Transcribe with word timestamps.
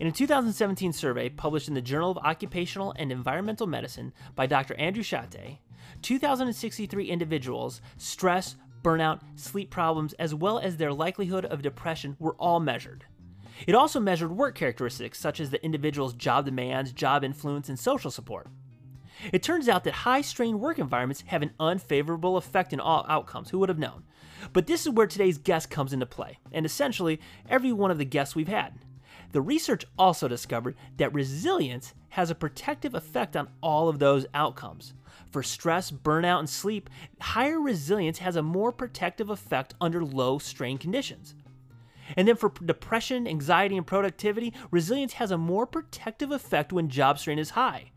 In 0.00 0.08
a 0.08 0.12
2017 0.12 0.92
survey 0.92 1.28
published 1.28 1.68
in 1.68 1.74
the 1.74 1.80
Journal 1.80 2.10
of 2.10 2.18
Occupational 2.18 2.92
and 2.96 3.12
Environmental 3.12 3.68
Medicine 3.68 4.12
by 4.34 4.46
Dr. 4.46 4.74
Andrew 4.74 5.04
Shatte, 5.04 5.58
2,063 6.02 7.08
individuals' 7.08 7.80
stress, 7.96 8.56
burnout, 8.82 9.20
sleep 9.36 9.70
problems, 9.70 10.12
as 10.14 10.34
well 10.34 10.58
as 10.58 10.76
their 10.76 10.92
likelihood 10.92 11.44
of 11.44 11.62
depression 11.62 12.16
were 12.18 12.34
all 12.40 12.58
measured. 12.58 13.04
It 13.68 13.76
also 13.76 14.00
measured 14.00 14.32
work 14.32 14.56
characteristics 14.56 15.20
such 15.20 15.38
as 15.38 15.50
the 15.50 15.64
individual's 15.64 16.14
job 16.14 16.46
demands, 16.46 16.92
job 16.92 17.22
influence, 17.22 17.68
and 17.68 17.78
social 17.78 18.10
support. 18.10 18.48
It 19.32 19.44
turns 19.44 19.68
out 19.68 19.84
that 19.84 19.94
high 19.94 20.22
strain 20.22 20.58
work 20.58 20.80
environments 20.80 21.22
have 21.28 21.42
an 21.42 21.52
unfavorable 21.60 22.36
effect 22.36 22.72
in 22.72 22.80
all 22.80 23.06
outcomes. 23.08 23.50
Who 23.50 23.60
would 23.60 23.68
have 23.68 23.78
known? 23.78 24.02
But 24.52 24.66
this 24.66 24.86
is 24.86 24.92
where 24.92 25.06
today's 25.06 25.38
guest 25.38 25.70
comes 25.70 25.92
into 25.92 26.04
play, 26.04 26.40
and 26.50 26.66
essentially 26.66 27.20
every 27.48 27.72
one 27.72 27.92
of 27.92 27.98
the 27.98 28.04
guests 28.04 28.34
we've 28.34 28.48
had. 28.48 28.74
The 29.34 29.42
research 29.42 29.84
also 29.98 30.28
discovered 30.28 30.76
that 30.96 31.12
resilience 31.12 31.92
has 32.10 32.30
a 32.30 32.36
protective 32.36 32.94
effect 32.94 33.36
on 33.36 33.48
all 33.60 33.88
of 33.88 33.98
those 33.98 34.26
outcomes. 34.32 34.94
For 35.32 35.42
stress, 35.42 35.90
burnout, 35.90 36.38
and 36.38 36.48
sleep, 36.48 36.88
higher 37.20 37.60
resilience 37.60 38.18
has 38.18 38.36
a 38.36 38.44
more 38.44 38.70
protective 38.70 39.30
effect 39.30 39.74
under 39.80 40.04
low 40.04 40.38
strain 40.38 40.78
conditions. 40.78 41.34
And 42.16 42.28
then 42.28 42.36
for 42.36 42.52
depression, 42.64 43.26
anxiety, 43.26 43.76
and 43.76 43.84
productivity, 43.84 44.54
resilience 44.70 45.14
has 45.14 45.32
a 45.32 45.36
more 45.36 45.66
protective 45.66 46.30
effect 46.30 46.72
when 46.72 46.88
job 46.88 47.18
strain 47.18 47.40
is 47.40 47.50
high. 47.50 47.90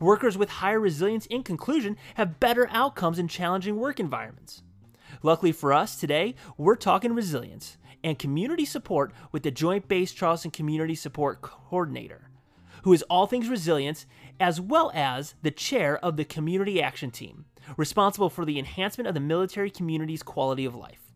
Workers 0.00 0.38
with 0.38 0.48
higher 0.48 0.80
resilience, 0.80 1.26
in 1.26 1.42
conclusion, 1.42 1.98
have 2.14 2.40
better 2.40 2.66
outcomes 2.70 3.18
in 3.18 3.28
challenging 3.28 3.76
work 3.76 4.00
environments. 4.00 4.62
Luckily 5.22 5.52
for 5.52 5.74
us, 5.74 5.96
today, 5.96 6.34
we're 6.56 6.76
talking 6.76 7.12
resilience 7.12 7.76
and 8.04 8.18
community 8.18 8.64
support 8.64 9.12
with 9.30 9.42
the 9.42 9.50
Joint 9.50 9.88
Base 9.88 10.12
Charleston 10.12 10.50
Community 10.50 10.94
Support 10.94 11.42
Coordinator, 11.42 12.30
who 12.82 12.92
is 12.92 13.02
all 13.04 13.26
things 13.26 13.48
resilience, 13.48 14.06
as 14.40 14.60
well 14.60 14.90
as 14.94 15.34
the 15.42 15.50
chair 15.50 15.98
of 15.98 16.16
the 16.16 16.24
Community 16.24 16.82
Action 16.82 17.10
Team, 17.10 17.44
responsible 17.76 18.30
for 18.30 18.44
the 18.44 18.58
enhancement 18.58 19.08
of 19.08 19.14
the 19.14 19.20
military 19.20 19.70
community's 19.70 20.22
quality 20.22 20.64
of 20.64 20.74
life. 20.74 21.12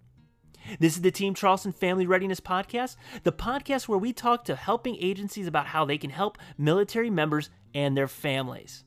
This 0.80 0.96
is 0.96 1.02
the 1.02 1.12
Team 1.12 1.34
Charleston 1.34 1.72
Family 1.72 2.06
Readiness 2.06 2.40
Podcast, 2.40 2.96
the 3.22 3.32
podcast 3.32 3.86
where 3.86 3.98
we 3.98 4.12
talk 4.12 4.44
to 4.44 4.56
helping 4.56 4.96
agencies 4.96 5.46
about 5.46 5.66
how 5.66 5.84
they 5.84 5.98
can 5.98 6.10
help 6.10 6.38
military 6.58 7.10
members 7.10 7.50
and 7.72 7.96
their 7.96 8.08
families. 8.08 8.82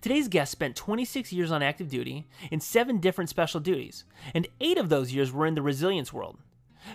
Today's 0.00 0.28
guest 0.28 0.52
spent 0.52 0.76
26 0.76 1.32
years 1.32 1.50
on 1.50 1.62
active 1.62 1.88
duty 1.88 2.28
in 2.50 2.60
seven 2.60 2.98
different 2.98 3.30
special 3.30 3.58
duties, 3.58 4.04
and 4.34 4.46
eight 4.60 4.78
of 4.78 4.88
those 4.88 5.12
years 5.12 5.32
were 5.32 5.46
in 5.46 5.54
the 5.54 5.62
resilience 5.62 6.12
world. 6.12 6.38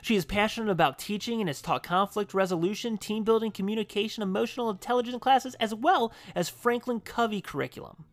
She 0.02 0.16
is 0.16 0.26
passionate 0.26 0.72
about 0.72 1.00
teaching 1.00 1.40
and 1.40 1.50
has 1.50 1.62
taught 1.62 1.84
conflict 1.84 2.34
resolution, 2.34 2.98
team 2.98 3.24
building, 3.24 3.52
communication, 3.52 4.24
emotional 4.24 4.70
intelligence 4.70 5.18
classes, 5.22 5.56
as 5.56 5.74
well 5.74 6.12
as 6.36 6.50
Franklin 6.50 7.00
Covey 7.00 7.42
curriculum. 7.42 8.06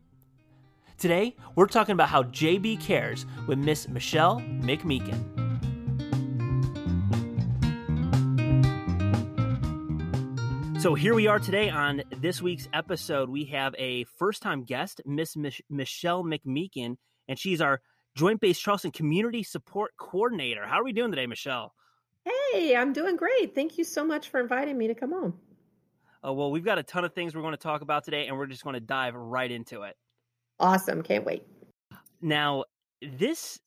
Today, 0.97 1.35
we're 1.55 1.65
talking 1.65 1.93
about 1.93 2.09
how 2.09 2.23
JB 2.23 2.79
cares 2.79 3.25
with 3.47 3.57
Miss 3.57 3.87
Michelle 3.87 4.39
McMeekin. 4.39 5.51
So 10.81 10.95
here 10.95 11.13
we 11.13 11.27
are 11.27 11.37
today 11.37 11.69
on 11.69 12.01
this 12.17 12.41
week's 12.41 12.67
episode. 12.73 13.29
We 13.29 13.45
have 13.45 13.75
a 13.77 14.03
first 14.17 14.41
time 14.41 14.63
guest, 14.63 14.99
Miss 15.05 15.35
Mich- 15.35 15.61
Michelle 15.69 16.23
McMeekin, 16.23 16.97
and 17.27 17.37
she's 17.37 17.61
our 17.61 17.81
Joint 18.15 18.41
Base 18.41 18.59
Charleston 18.59 18.91
Community 18.91 19.43
Support 19.43 19.91
Coordinator. 19.97 20.65
How 20.65 20.79
are 20.79 20.83
we 20.83 20.91
doing 20.91 21.11
today, 21.11 21.27
Michelle? 21.27 21.73
Hey, 22.25 22.75
I'm 22.75 22.93
doing 22.93 23.15
great. 23.15 23.55
Thank 23.55 23.77
you 23.77 23.83
so 23.83 24.03
much 24.03 24.29
for 24.29 24.39
inviting 24.39 24.77
me 24.77 24.87
to 24.87 24.95
come 24.95 25.13
on. 25.13 25.33
Oh, 26.23 26.33
well, 26.33 26.51
we've 26.51 26.65
got 26.65 26.77
a 26.77 26.83
ton 26.83 27.03
of 27.03 27.13
things 27.13 27.33
we're 27.33 27.41
going 27.41 27.53
to 27.53 27.57
talk 27.57 27.81
about 27.81 28.03
today, 28.03 28.27
and 28.27 28.37
we're 28.37 28.45
just 28.45 28.63
going 28.63 28.75
to 28.75 28.79
dive 28.79 29.15
right 29.15 29.49
into 29.49 29.83
it. 29.83 29.95
Awesome. 30.59 31.01
Can't 31.01 31.25
wait. 31.25 31.43
Now, 32.21 32.65
this 33.01 33.59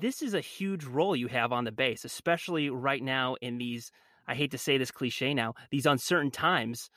this 0.00 0.22
is 0.22 0.32
a 0.32 0.40
huge 0.40 0.84
role 0.84 1.14
you 1.14 1.26
have 1.26 1.52
on 1.52 1.64
the 1.64 1.72
base, 1.72 2.06
especially 2.06 2.70
right 2.70 3.02
now 3.02 3.34
in 3.42 3.58
these 3.58 3.92
I 4.26 4.34
hate 4.34 4.52
to 4.52 4.58
say 4.58 4.78
this 4.78 4.90
cliche 4.90 5.34
now, 5.34 5.54
these 5.70 5.84
uncertain 5.84 6.30
times, 6.30 6.88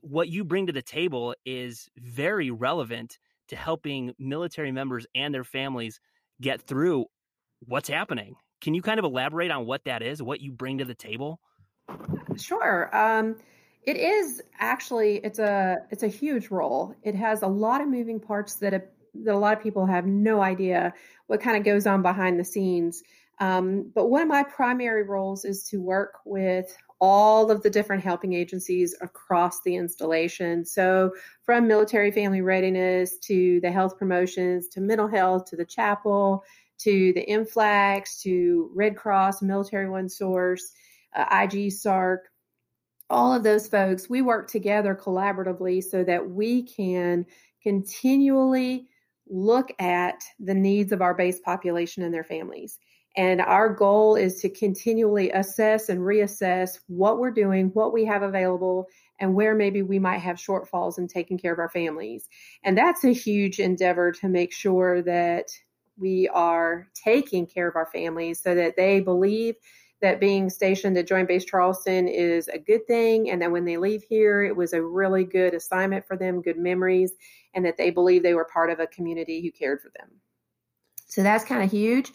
what 0.00 0.28
you 0.28 0.42
bring 0.42 0.66
to 0.66 0.72
the 0.72 0.82
table 0.82 1.36
is 1.46 1.88
very 1.96 2.50
relevant 2.50 3.18
to 3.48 3.56
helping 3.56 4.12
military 4.18 4.72
members 4.72 5.06
and 5.14 5.32
their 5.32 5.44
families 5.44 6.00
get 6.40 6.62
through 6.62 7.06
what's 7.66 7.88
happening. 7.88 8.34
Can 8.60 8.74
you 8.74 8.82
kind 8.82 8.98
of 8.98 9.04
elaborate 9.04 9.50
on 9.50 9.66
what 9.66 9.84
that 9.84 10.02
is, 10.02 10.22
what 10.22 10.40
you 10.40 10.52
bring 10.52 10.78
to 10.78 10.84
the 10.84 10.94
table? 10.94 11.40
Sure. 12.36 12.94
Um, 12.96 13.36
it 13.82 13.96
is 13.96 14.42
actually 14.58 15.16
it's 15.18 15.38
a 15.38 15.78
it's 15.90 16.02
a 16.02 16.08
huge 16.08 16.48
role. 16.48 16.94
It 17.02 17.14
has 17.14 17.42
a 17.42 17.46
lot 17.46 17.80
of 17.80 17.88
moving 17.88 18.18
parts 18.18 18.54
that 18.56 18.72
a, 18.72 18.82
that 19.22 19.34
a 19.34 19.38
lot 19.38 19.56
of 19.56 19.62
people 19.62 19.86
have 19.86 20.06
no 20.06 20.40
idea 20.40 20.94
what 21.26 21.40
kind 21.40 21.56
of 21.56 21.64
goes 21.64 21.86
on 21.86 22.02
behind 22.02 22.40
the 22.40 22.44
scenes. 22.44 23.02
Um, 23.40 23.90
but 23.94 24.06
one 24.06 24.22
of 24.22 24.28
my 24.28 24.44
primary 24.44 25.02
roles 25.02 25.44
is 25.44 25.64
to 25.64 25.80
work 25.80 26.14
with 26.24 26.74
all 27.00 27.50
of 27.50 27.62
the 27.62 27.70
different 27.70 28.02
helping 28.02 28.32
agencies 28.32 28.94
across 29.00 29.60
the 29.62 29.76
installation. 29.76 30.64
So, 30.64 31.12
from 31.42 31.66
military 31.66 32.10
family 32.10 32.40
readiness 32.40 33.18
to 33.18 33.60
the 33.60 33.70
health 33.70 33.98
promotions 33.98 34.68
to 34.68 34.80
mental 34.80 35.08
health 35.08 35.44
to 35.46 35.56
the 35.56 35.64
chapel 35.64 36.44
to 36.78 37.12
the 37.12 37.24
MFLCs 37.26 38.20
to 38.22 38.70
Red 38.74 38.96
Cross, 38.96 39.42
Military 39.42 39.88
One 39.88 40.08
Source, 40.08 40.72
uh, 41.14 41.24
IG 41.30 41.70
SARC, 41.70 42.18
all 43.10 43.32
of 43.32 43.42
those 43.42 43.68
folks, 43.68 44.08
we 44.08 44.22
work 44.22 44.50
together 44.50 44.94
collaboratively 44.94 45.82
so 45.82 46.02
that 46.04 46.30
we 46.30 46.62
can 46.62 47.26
continually 47.62 48.88
look 49.28 49.70
at 49.78 50.22
the 50.40 50.54
needs 50.54 50.92
of 50.92 51.00
our 51.00 51.14
base 51.14 51.40
population 51.40 52.02
and 52.02 52.12
their 52.12 52.24
families. 52.24 52.78
And 53.16 53.40
our 53.40 53.68
goal 53.68 54.16
is 54.16 54.40
to 54.40 54.48
continually 54.48 55.30
assess 55.30 55.88
and 55.88 56.00
reassess 56.00 56.80
what 56.88 57.18
we're 57.18 57.30
doing, 57.30 57.68
what 57.68 57.92
we 57.92 58.04
have 58.06 58.22
available, 58.22 58.88
and 59.20 59.34
where 59.34 59.54
maybe 59.54 59.82
we 59.82 60.00
might 60.00 60.18
have 60.18 60.36
shortfalls 60.36 60.98
in 60.98 61.06
taking 61.06 61.38
care 61.38 61.52
of 61.52 61.60
our 61.60 61.68
families. 61.68 62.28
And 62.64 62.76
that's 62.76 63.04
a 63.04 63.12
huge 63.12 63.60
endeavor 63.60 64.10
to 64.12 64.28
make 64.28 64.52
sure 64.52 65.00
that 65.02 65.50
we 65.96 66.28
are 66.28 66.88
taking 66.92 67.46
care 67.46 67.68
of 67.68 67.76
our 67.76 67.86
families 67.86 68.42
so 68.42 68.54
that 68.56 68.76
they 68.76 68.98
believe 68.98 69.54
that 70.00 70.18
being 70.18 70.50
stationed 70.50 70.98
at 70.98 71.06
Joint 71.06 71.28
Base 71.28 71.44
Charleston 71.44 72.08
is 72.08 72.48
a 72.48 72.58
good 72.58 72.84
thing, 72.86 73.30
and 73.30 73.40
that 73.40 73.52
when 73.52 73.64
they 73.64 73.76
leave 73.76 74.02
here, 74.02 74.42
it 74.42 74.54
was 74.54 74.72
a 74.72 74.82
really 74.82 75.24
good 75.24 75.54
assignment 75.54 76.04
for 76.04 76.16
them, 76.16 76.42
good 76.42 76.58
memories, 76.58 77.12
and 77.54 77.64
that 77.64 77.76
they 77.76 77.90
believe 77.90 78.22
they 78.22 78.34
were 78.34 78.44
part 78.44 78.70
of 78.70 78.80
a 78.80 78.88
community 78.88 79.40
who 79.40 79.52
cared 79.52 79.80
for 79.80 79.90
them. 79.96 80.10
So 81.06 81.22
that's 81.22 81.44
kind 81.44 81.62
of 81.62 81.70
huge. 81.70 82.12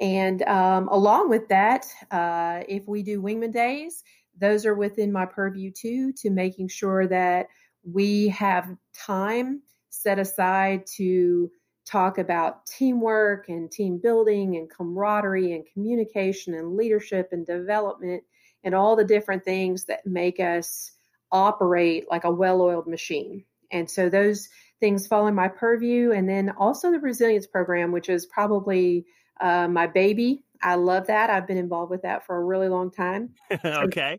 And 0.00 0.42
um, 0.42 0.88
along 0.88 1.28
with 1.28 1.48
that, 1.48 1.86
uh, 2.10 2.62
if 2.68 2.88
we 2.88 3.02
do 3.02 3.20
Wingman 3.20 3.52
Days, 3.52 4.02
those 4.40 4.64
are 4.64 4.74
within 4.74 5.12
my 5.12 5.26
purview 5.26 5.70
too, 5.70 6.12
to 6.18 6.30
making 6.30 6.68
sure 6.68 7.06
that 7.06 7.48
we 7.84 8.28
have 8.28 8.74
time 8.94 9.62
set 9.90 10.18
aside 10.18 10.86
to 10.96 11.50
talk 11.86 12.18
about 12.18 12.66
teamwork 12.66 13.48
and 13.48 13.70
team 13.70 13.98
building 14.02 14.56
and 14.56 14.70
camaraderie 14.70 15.52
and 15.52 15.66
communication 15.72 16.54
and 16.54 16.76
leadership 16.76 17.28
and 17.32 17.46
development 17.46 18.22
and 18.64 18.74
all 18.74 18.96
the 18.96 19.04
different 19.04 19.44
things 19.44 19.86
that 19.86 20.06
make 20.06 20.40
us 20.40 20.92
operate 21.32 22.06
like 22.10 22.24
a 22.24 22.30
well 22.30 22.62
oiled 22.62 22.86
machine. 22.86 23.44
And 23.72 23.90
so 23.90 24.08
those 24.08 24.48
things 24.80 25.06
fall 25.06 25.26
in 25.26 25.34
my 25.34 25.48
purview. 25.48 26.12
And 26.12 26.28
then 26.28 26.50
also 26.50 26.90
the 26.90 26.98
resilience 26.98 27.46
program, 27.46 27.92
which 27.92 28.08
is 28.08 28.26
probably 28.26 29.04
uh, 29.40 29.68
my 29.68 29.86
baby. 29.86 30.42
I 30.62 30.74
love 30.74 31.06
that. 31.06 31.30
I've 31.30 31.46
been 31.46 31.56
involved 31.56 31.90
with 31.90 32.02
that 32.02 32.26
for 32.26 32.36
a 32.36 32.44
really 32.44 32.68
long 32.68 32.90
time. 32.90 33.30
okay. 33.64 34.18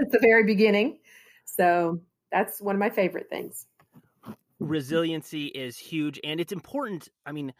At 0.00 0.10
the 0.10 0.18
very 0.20 0.44
beginning. 0.44 0.98
So 1.44 2.00
that's 2.30 2.60
one 2.60 2.74
of 2.74 2.78
my 2.78 2.90
favorite 2.90 3.28
things. 3.30 3.66
Resiliency 4.60 5.46
is 5.46 5.78
huge 5.78 6.20
and 6.24 6.40
it's 6.40 6.52
important. 6.52 7.08
I 7.24 7.32
mean, 7.32 7.54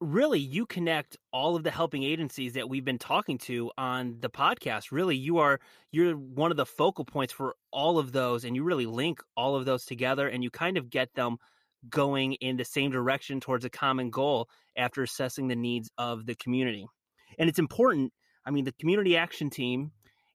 really, 0.00 0.38
you 0.38 0.66
connect 0.66 1.16
all 1.32 1.56
of 1.56 1.62
the 1.62 1.70
helping 1.70 2.02
agencies 2.02 2.52
that 2.54 2.68
we've 2.68 2.84
been 2.84 2.98
talking 2.98 3.38
to 3.38 3.70
on 3.76 4.16
the 4.20 4.30
podcast. 4.30 4.92
Really, 4.92 5.16
you 5.16 5.38
are 5.38 5.60
you're 5.90 6.14
one 6.14 6.50
of 6.50 6.56
the 6.56 6.66
focal 6.66 7.04
points 7.04 7.32
for 7.32 7.56
all 7.72 7.98
of 7.98 8.12
those 8.12 8.44
and 8.44 8.54
you 8.54 8.62
really 8.62 8.86
link 8.86 9.20
all 9.36 9.56
of 9.56 9.64
those 9.64 9.84
together 9.84 10.28
and 10.28 10.44
you 10.44 10.50
kind 10.50 10.76
of 10.76 10.90
get 10.90 11.12
them 11.14 11.38
going 11.88 12.34
in 12.34 12.56
the 12.56 12.64
same 12.64 12.90
direction 12.90 13.40
towards 13.40 13.64
a 13.64 13.70
common 13.70 14.10
goal 14.10 14.48
after 14.80 15.02
assessing 15.02 15.48
the 15.48 15.56
needs 15.56 15.90
of 15.96 16.26
the 16.26 16.34
community. 16.34 16.86
And 17.38 17.48
it's 17.48 17.58
important, 17.58 18.12
I 18.44 18.50
mean, 18.50 18.64
the 18.64 18.72
community 18.72 19.16
action 19.16 19.50
team 19.50 19.92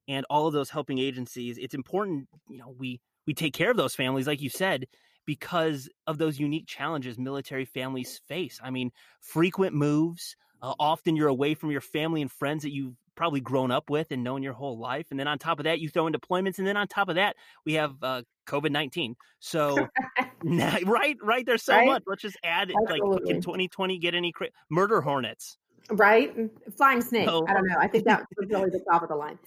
and 0.08 0.26
all 0.30 0.48
of 0.48 0.54
those 0.54 0.70
helping 0.70 1.00
agencies, 1.00 1.58
it's 1.58 1.74
important, 1.74 2.28
you 2.50 2.58
know, 2.58 2.74
we 2.78 3.02
we 3.28 3.34
take 3.34 3.54
care 3.54 3.72
of 3.72 3.78
those 3.78 3.96
families 3.96 4.28
like 4.28 4.42
you 4.42 4.50
said 4.50 4.86
because 5.26 5.90
of 6.06 6.20
those 6.20 6.40
unique 6.40 6.68
challenges 6.68 7.18
military 7.18 7.66
families 7.66 8.22
face. 8.28 8.60
I 8.64 8.70
mean, 8.70 8.92
frequent 9.20 9.74
moves, 9.74 10.36
uh, 10.62 10.74
often 10.80 11.16
you're 11.16 11.28
away 11.28 11.56
from 11.56 11.72
your 11.72 11.82
family 11.82 12.22
and 12.22 12.32
friends 12.32 12.64
that 12.64 12.72
you've 12.72 12.96
probably 13.16 13.42
grown 13.42 13.72
up 13.72 13.90
with 13.90 14.12
and 14.12 14.24
known 14.24 14.44
your 14.44 14.54
whole 14.54 14.78
life. 14.78 15.08
And 15.12 15.20
then 15.20 15.28
on 15.28 15.38
top 15.38 15.60
of 15.60 15.66
that, 15.66 15.80
you 15.80 15.90
throw 15.90 16.08
in 16.08 16.14
deployments. 16.14 16.58
And 16.58 16.68
then 16.68 16.78
on 16.78 16.88
top 16.88 17.10
of 17.10 17.16
that, 17.16 17.36
we 17.66 17.74
have 17.74 17.96
uh, 18.02 18.24
COVID 18.48 18.72
19. 18.72 19.16
So, 19.40 19.88
right, 20.44 21.18
right. 21.22 21.46
There's 21.46 21.64
so 21.64 21.76
right? 21.76 21.88
much. 21.88 22.04
Let's 22.08 22.22
just 22.22 22.38
add 22.44 22.72
Absolutely. 22.72 23.16
like, 23.16 23.26
can 23.26 23.42
2020 23.42 23.98
get 24.00 24.16
any 24.16 24.32
cra- 24.32 24.50
murder 24.70 25.02
hornets? 25.02 25.58
Right. 25.92 26.34
Flying 26.78 27.02
snake. 27.02 27.28
I 27.28 27.32
don't 27.32 27.68
know. 27.68 27.78
I 27.80 27.88
think 27.88 28.06
that 28.06 28.26
was 28.38 28.50
really 28.50 28.70
the 28.70 28.84
top 28.90 29.04
of 29.04 29.10
the 29.10 29.16
line. 29.16 29.40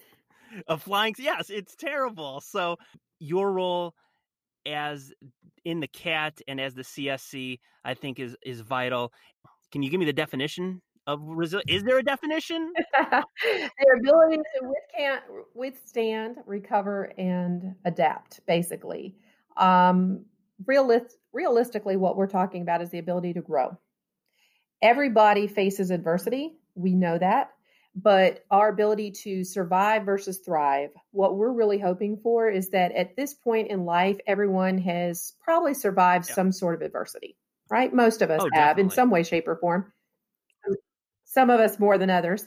A 0.67 0.79
flying, 0.79 1.15
yes, 1.19 1.51
it's 1.51 1.77
terrible. 1.77 2.41
So, 2.41 2.77
your 3.19 3.53
role 3.53 3.95
as 4.67 5.13
in 5.65 5.81
the 5.81 5.89
CAT 5.89 6.41
and 6.47 6.61
as 6.61 6.75
the 6.75 6.83
CSC, 6.83 7.59
I 7.85 7.95
think 7.95 8.19
is 8.19 8.37
is 8.45 8.61
vital. 8.61 9.13
Can 9.71 9.83
you 9.83 9.91
give 9.91 10.01
me 10.01 10.07
the 10.07 10.13
definition 10.13 10.81
of 11.09 11.21
resilience? 11.23 11.69
Is 11.69 11.83
there 11.83 11.99
a 11.99 12.03
definition? 12.03 12.73
Their 13.01 13.97
ability 13.99 14.37
to 14.37 14.69
withstand, 14.69 15.21
withstand, 15.55 16.37
recover, 16.47 17.13
and 17.19 17.75
adapt. 17.85 18.47
Basically, 18.47 19.17
um, 19.57 20.25
realist, 20.67 21.17
realistically, 21.33 21.97
what 21.97 22.17
we're 22.17 22.29
talking 22.29 22.63
about 22.63 22.83
is 22.83 22.91
the 22.91 22.99
ability 22.99 23.33
to 23.33 23.41
grow. 23.41 23.77
Everybody 24.81 25.49
faces 25.49 25.91
adversity. 25.91 26.59
We 26.77 26.95
know 26.95 27.19
that 27.19 27.51
but 28.01 28.45
our 28.51 28.69
ability 28.69 29.11
to 29.11 29.43
survive 29.43 30.05
versus 30.05 30.39
thrive, 30.39 30.91
what 31.11 31.37
we're 31.37 31.53
really 31.53 31.79
hoping 31.79 32.19
for 32.23 32.49
is 32.49 32.71
that 32.71 32.93
at 32.93 33.17
this 33.17 33.35
point 33.35 33.71
in 33.71 33.85
life, 33.85 34.19
everyone 34.27 34.79
has 34.79 35.35
probably 35.43 35.75
survived 35.75 36.29
yeah. 36.29 36.35
some 36.35 36.53
sort 36.53 36.77
of 36.77 36.83
adversity, 36.83 37.37
right? 37.69 37.93
Most 37.93 38.23
of 38.23 38.31
us 38.31 38.43
oh, 38.43 38.49
have 38.53 38.79
in 38.79 38.91
some 38.91 39.11
way, 39.11 39.25
shape, 39.25 39.49
or 39.49 39.57
form. 39.57 39.93
Some 41.31 41.51
of 41.51 41.61
us 41.61 41.79
more 41.79 41.99
than 41.99 42.09
others. 42.09 42.47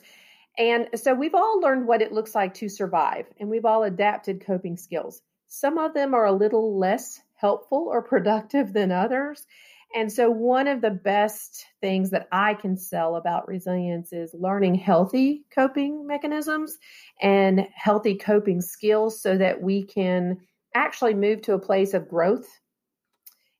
And 0.57 0.89
so 0.95 1.13
we've 1.13 1.35
all 1.35 1.61
learned 1.61 1.87
what 1.87 2.01
it 2.01 2.11
looks 2.11 2.33
like 2.33 2.55
to 2.55 2.67
survive, 2.67 3.27
and 3.39 3.47
we've 3.47 3.65
all 3.65 3.83
adapted 3.83 4.43
coping 4.43 4.75
skills. 4.75 5.21
Some 5.47 5.77
of 5.77 5.93
them 5.93 6.15
are 6.15 6.25
a 6.25 6.31
little 6.31 6.77
less 6.77 7.21
helpful 7.35 7.87
or 7.89 8.01
productive 8.13 8.73
than 8.73 8.91
others. 8.91 9.45
And 9.93 10.11
so, 10.11 10.31
one 10.31 10.67
of 10.67 10.81
the 10.81 10.89
best 10.89 11.67
things 11.79 12.09
that 12.09 12.27
I 12.31 12.55
can 12.55 12.75
sell 12.75 13.17
about 13.17 13.47
resilience 13.47 14.13
is 14.13 14.33
learning 14.33 14.75
healthy 14.75 15.43
coping 15.53 16.07
mechanisms 16.07 16.79
and 17.21 17.67
healthy 17.75 18.15
coping 18.15 18.61
skills 18.61 19.21
so 19.21 19.37
that 19.37 19.61
we 19.61 19.83
can 19.83 20.37
actually 20.73 21.13
move 21.13 21.41
to 21.43 21.53
a 21.53 21.59
place 21.59 21.93
of 21.93 22.09
growth 22.09 22.47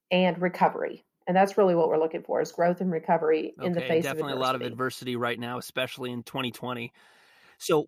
and 0.10 0.42
recovery. 0.42 1.06
And 1.32 1.38
that's 1.38 1.58
really 1.58 1.76
what 1.76 1.88
we're 1.88 1.98
looking 1.98 2.24
for 2.24 2.42
is 2.42 2.52
growth 2.52 2.82
and 2.82 2.92
recovery 2.92 3.56
in 3.62 3.72
the 3.72 3.80
face 3.80 4.04
definitely 4.04 4.04
of 4.04 4.04
definitely 4.04 4.34
a 4.34 4.36
lot 4.36 4.56
of 4.56 4.62
adversity 4.64 5.16
right 5.16 5.40
now, 5.40 5.58
especially 5.58 6.12
in 6.12 6.24
2020. 6.24 6.92
So, 7.58 7.86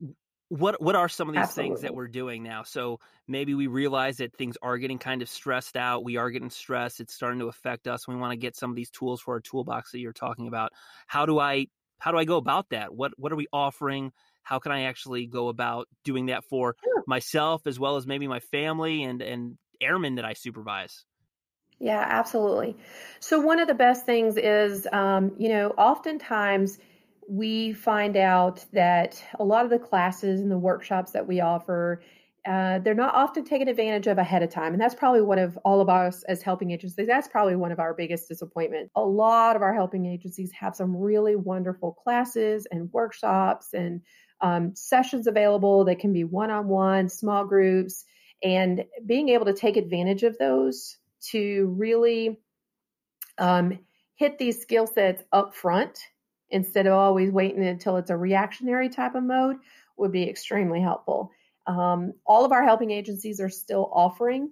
what 0.48 0.82
what 0.82 0.96
are 0.96 1.10
some 1.10 1.28
of 1.28 1.34
these 1.34 1.42
Absolutely. 1.42 1.72
things 1.72 1.82
that 1.82 1.94
we're 1.94 2.08
doing 2.08 2.42
now 2.42 2.64
so 2.64 3.02
maybe 3.28 3.54
we 3.54 3.68
realize 3.68 4.18
that 4.18 4.34
things 4.38 4.56
are 4.62 4.78
getting 4.78 4.98
kind 4.98 5.22
of 5.22 5.28
stressed 5.28 5.76
out 5.76 6.06
we 6.06 6.16
are 6.16 6.30
getting 6.30 6.50
stressed 6.50 7.02
it's 7.02 7.14
starting 7.14 7.40
to 7.40 7.48
affect 7.48 7.86
us 7.86 8.08
we 8.08 8.16
want 8.16 8.32
to 8.32 8.38
get 8.38 8.56
some 8.56 8.70
of 8.70 8.76
these 8.76 8.92
tools 8.92 9.20
for 9.20 9.34
our 9.34 9.40
toolbox 9.42 9.92
that 9.92 10.00
you're 10.00 10.14
talking 10.14 10.48
about 10.48 10.72
how 11.08 11.26
do 11.26 11.40
i 11.40 11.66
how 11.98 12.12
do 12.12 12.18
i 12.18 12.26
go 12.26 12.38
about 12.38 12.70
that 12.70 12.94
what 12.94 13.12
what 13.18 13.32
are 13.32 13.36
we 13.36 13.48
offering 13.52 14.12
how 14.44 14.60
can 14.60 14.72
i 14.72 14.84
actually 14.84 15.26
go 15.26 15.48
about 15.50 15.88
doing 16.04 16.28
that 16.28 16.44
for 16.44 16.76
sure. 16.84 17.04
myself 17.08 17.66
as 17.66 17.80
well 17.80 17.96
as 17.98 18.06
maybe 18.06 18.28
my 18.28 18.40
family 18.40 19.04
and 19.04 19.22
and 19.22 19.58
airmen 19.82 20.16
that 20.16 20.26
i 20.26 20.34
supervise 20.34 21.04
yeah 21.80 22.06
absolutely. 22.08 22.76
So 23.20 23.40
one 23.40 23.60
of 23.60 23.68
the 23.68 23.74
best 23.74 24.06
things 24.06 24.38
is 24.38 24.88
um, 24.92 25.32
you 25.38 25.50
know 25.50 25.70
oftentimes 25.78 26.80
we 27.30 27.74
find 27.74 28.18
out 28.18 28.66
that 28.74 29.24
a 29.40 29.44
lot 29.44 29.64
of 29.64 29.72
the 29.72 29.80
classes 29.80 30.42
and 30.42 30.52
the 30.52 30.58
workshops 30.58 31.12
that 31.12 31.28
we 31.28 31.42
offer 31.42 32.02
uh, 32.46 32.80
they're 32.80 32.94
not 32.94 33.16
often 33.16 33.46
taken 33.46 33.70
advantage 33.70 34.06
of 34.08 34.18
ahead 34.18 34.44
of 34.44 34.50
time 34.50 34.74
and 34.74 34.82
that's 34.82 34.96
probably 34.96 35.22
one 35.22 35.40
of 35.40 35.58
all 35.64 35.80
of 35.80 35.88
us 35.88 36.24
as 36.24 36.42
helping 36.42 36.72
agencies 36.72 37.08
that's 37.08 37.30
probably 37.30 37.56
one 37.56 37.72
of 37.72 37.80
our 37.80 37.94
biggest 37.94 38.28
disappointments 38.28 38.92
a 38.96 39.02
lot 39.02 39.56
of 39.56 39.62
our 39.62 39.74
helping 39.74 40.06
agencies 40.06 40.52
have 40.52 40.76
some 40.76 40.96
really 40.96 41.38
wonderful 41.38 41.94
classes 41.94 42.68
and 42.70 42.92
workshops 42.92 43.70
and 43.74 44.02
um, 44.42 44.76
sessions 44.76 45.26
available 45.26 45.86
that 45.86 46.00
can 46.00 46.12
be 46.12 46.26
one-on-one 46.26 47.08
small 47.08 47.46
groups 47.46 48.04
and 48.44 48.84
being 49.06 49.30
able 49.30 49.46
to 49.46 49.54
take 49.54 49.78
advantage 49.78 50.24
of 50.24 50.38
those 50.38 50.98
to 51.32 51.74
really 51.78 52.40
um, 53.38 53.80
hit 54.16 54.38
these 54.38 54.62
skill 54.62 54.88
sets 54.88 55.24
up 55.32 55.56
front 55.56 56.00
instead 56.50 56.86
of 56.86 56.94
always 56.94 57.32
waiting 57.32 57.66
until 57.66 57.98
it's 57.98 58.12
a 58.12 58.18
reactionary 58.18 58.90
type 58.90 59.16
of 59.16 59.24
mode 59.24 59.58
would 59.98 60.12
be 60.12 60.30
extremely 60.30 60.82
helpful. 60.82 61.32
Um, 61.66 62.14
all 62.26 62.46
of 62.46 62.52
our 62.52 62.64
helping 62.64 62.92
agencies 62.92 63.40
are 63.40 63.50
still 63.50 63.90
offering 63.94 64.52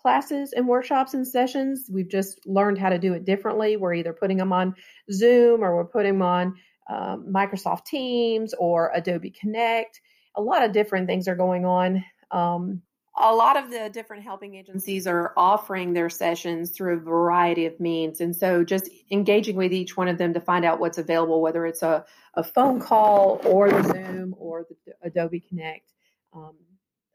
classes 0.00 0.52
and 0.52 0.68
workshops 0.68 1.14
and 1.14 1.26
sessions. 1.26 1.88
We've 1.92 2.08
just 2.08 2.46
learned 2.46 2.78
how 2.78 2.90
to 2.90 2.98
do 2.98 3.12
it 3.14 3.24
differently. 3.24 3.76
We're 3.76 3.94
either 3.94 4.12
putting 4.12 4.36
them 4.36 4.52
on 4.52 4.74
Zoom 5.12 5.62
or 5.62 5.76
we're 5.76 5.84
putting 5.84 6.14
them 6.14 6.22
on 6.22 6.54
um, 6.88 7.26
Microsoft 7.32 7.86
Teams 7.86 8.54
or 8.54 8.92
Adobe 8.94 9.30
Connect. 9.30 10.00
A 10.36 10.42
lot 10.42 10.64
of 10.64 10.72
different 10.72 11.06
things 11.06 11.28
are 11.28 11.34
going 11.34 11.64
on. 11.64 12.04
Um, 12.30 12.82
a 13.18 13.34
lot 13.34 13.56
of 13.56 13.70
the 13.70 13.88
different 13.88 14.22
helping 14.24 14.54
agencies 14.54 15.06
are 15.06 15.32
offering 15.36 15.94
their 15.94 16.10
sessions 16.10 16.70
through 16.70 16.96
a 16.96 17.00
variety 17.00 17.64
of 17.64 17.80
means. 17.80 18.20
And 18.20 18.36
so 18.36 18.62
just 18.62 18.90
engaging 19.10 19.56
with 19.56 19.72
each 19.72 19.96
one 19.96 20.08
of 20.08 20.18
them 20.18 20.34
to 20.34 20.40
find 20.40 20.64
out 20.64 20.80
what's 20.80 20.98
available, 20.98 21.40
whether 21.40 21.64
it's 21.64 21.82
a, 21.82 22.04
a 22.34 22.44
phone 22.44 22.78
call 22.78 23.40
or 23.44 23.70
the 23.70 23.82
Zoom 23.84 24.34
or 24.38 24.66
the 24.68 24.92
Adobe 25.02 25.40
Connect. 25.40 25.92
Um, 26.34 26.56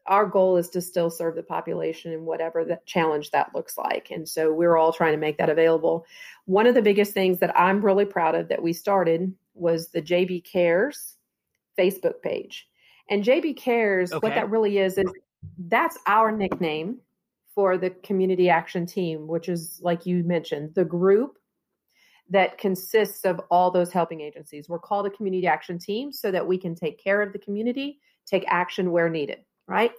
our 0.06 0.26
goal 0.26 0.56
is 0.56 0.68
to 0.70 0.80
still 0.80 1.10
serve 1.10 1.36
the 1.36 1.44
population 1.44 2.12
in 2.12 2.24
whatever 2.24 2.64
the 2.64 2.80
challenge 2.84 3.30
that 3.30 3.54
looks 3.54 3.78
like. 3.78 4.10
And 4.10 4.28
so 4.28 4.52
we're 4.52 4.76
all 4.76 4.92
trying 4.92 5.12
to 5.12 5.18
make 5.18 5.38
that 5.38 5.50
available. 5.50 6.04
One 6.46 6.66
of 6.66 6.74
the 6.74 6.82
biggest 6.82 7.12
things 7.12 7.38
that 7.38 7.56
I'm 7.56 7.84
really 7.84 8.04
proud 8.04 8.34
of 8.34 8.48
that 8.48 8.62
we 8.62 8.72
started 8.72 9.32
was 9.54 9.88
the 9.88 10.02
JB 10.02 10.44
Cares 10.44 11.14
Facebook 11.78 12.20
page. 12.22 12.66
And 13.08 13.22
JB 13.22 13.56
Cares, 13.56 14.12
okay. 14.12 14.26
what 14.26 14.34
that 14.34 14.50
really 14.50 14.78
is, 14.78 14.98
is 14.98 15.12
that's 15.58 15.98
our 16.06 16.32
nickname 16.32 16.98
for 17.54 17.76
the 17.76 17.90
community 17.90 18.48
action 18.48 18.86
team, 18.86 19.26
which 19.26 19.48
is, 19.48 19.80
like 19.82 20.06
you 20.06 20.24
mentioned, 20.24 20.74
the 20.74 20.84
group 20.84 21.38
that 22.30 22.56
consists 22.56 23.24
of 23.24 23.40
all 23.50 23.70
those 23.70 23.92
helping 23.92 24.20
agencies. 24.20 24.68
We're 24.68 24.78
called 24.78 25.06
a 25.06 25.10
community 25.10 25.46
action 25.46 25.78
team 25.78 26.12
so 26.12 26.30
that 26.30 26.46
we 26.46 26.56
can 26.56 26.74
take 26.74 27.02
care 27.02 27.20
of 27.20 27.32
the 27.32 27.38
community, 27.38 28.00
take 28.26 28.44
action 28.46 28.90
where 28.90 29.10
needed, 29.10 29.38
right? 29.66 29.92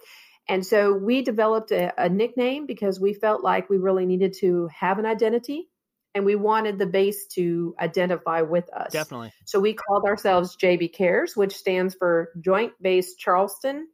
And 0.48 0.66
so 0.66 0.92
we 0.92 1.22
developed 1.22 1.70
a, 1.70 1.92
a 2.02 2.08
nickname 2.08 2.66
because 2.66 2.98
we 3.00 3.14
felt 3.14 3.42
like 3.42 3.70
we 3.70 3.78
really 3.78 4.04
needed 4.04 4.34
to 4.40 4.68
have 4.78 4.98
an 4.98 5.06
identity 5.06 5.68
and 6.14 6.24
we 6.24 6.34
wanted 6.34 6.78
the 6.78 6.86
base 6.86 7.26
to 7.34 7.74
identify 7.80 8.42
with 8.42 8.72
us. 8.72 8.92
Definitely. 8.92 9.32
So 9.46 9.58
we 9.58 9.74
called 9.74 10.04
ourselves 10.04 10.56
JB 10.56 10.92
Cares, 10.92 11.36
which 11.36 11.56
stands 11.56 11.94
for 11.94 12.30
Joint 12.40 12.72
Base 12.80 13.14
Charleston 13.16 13.88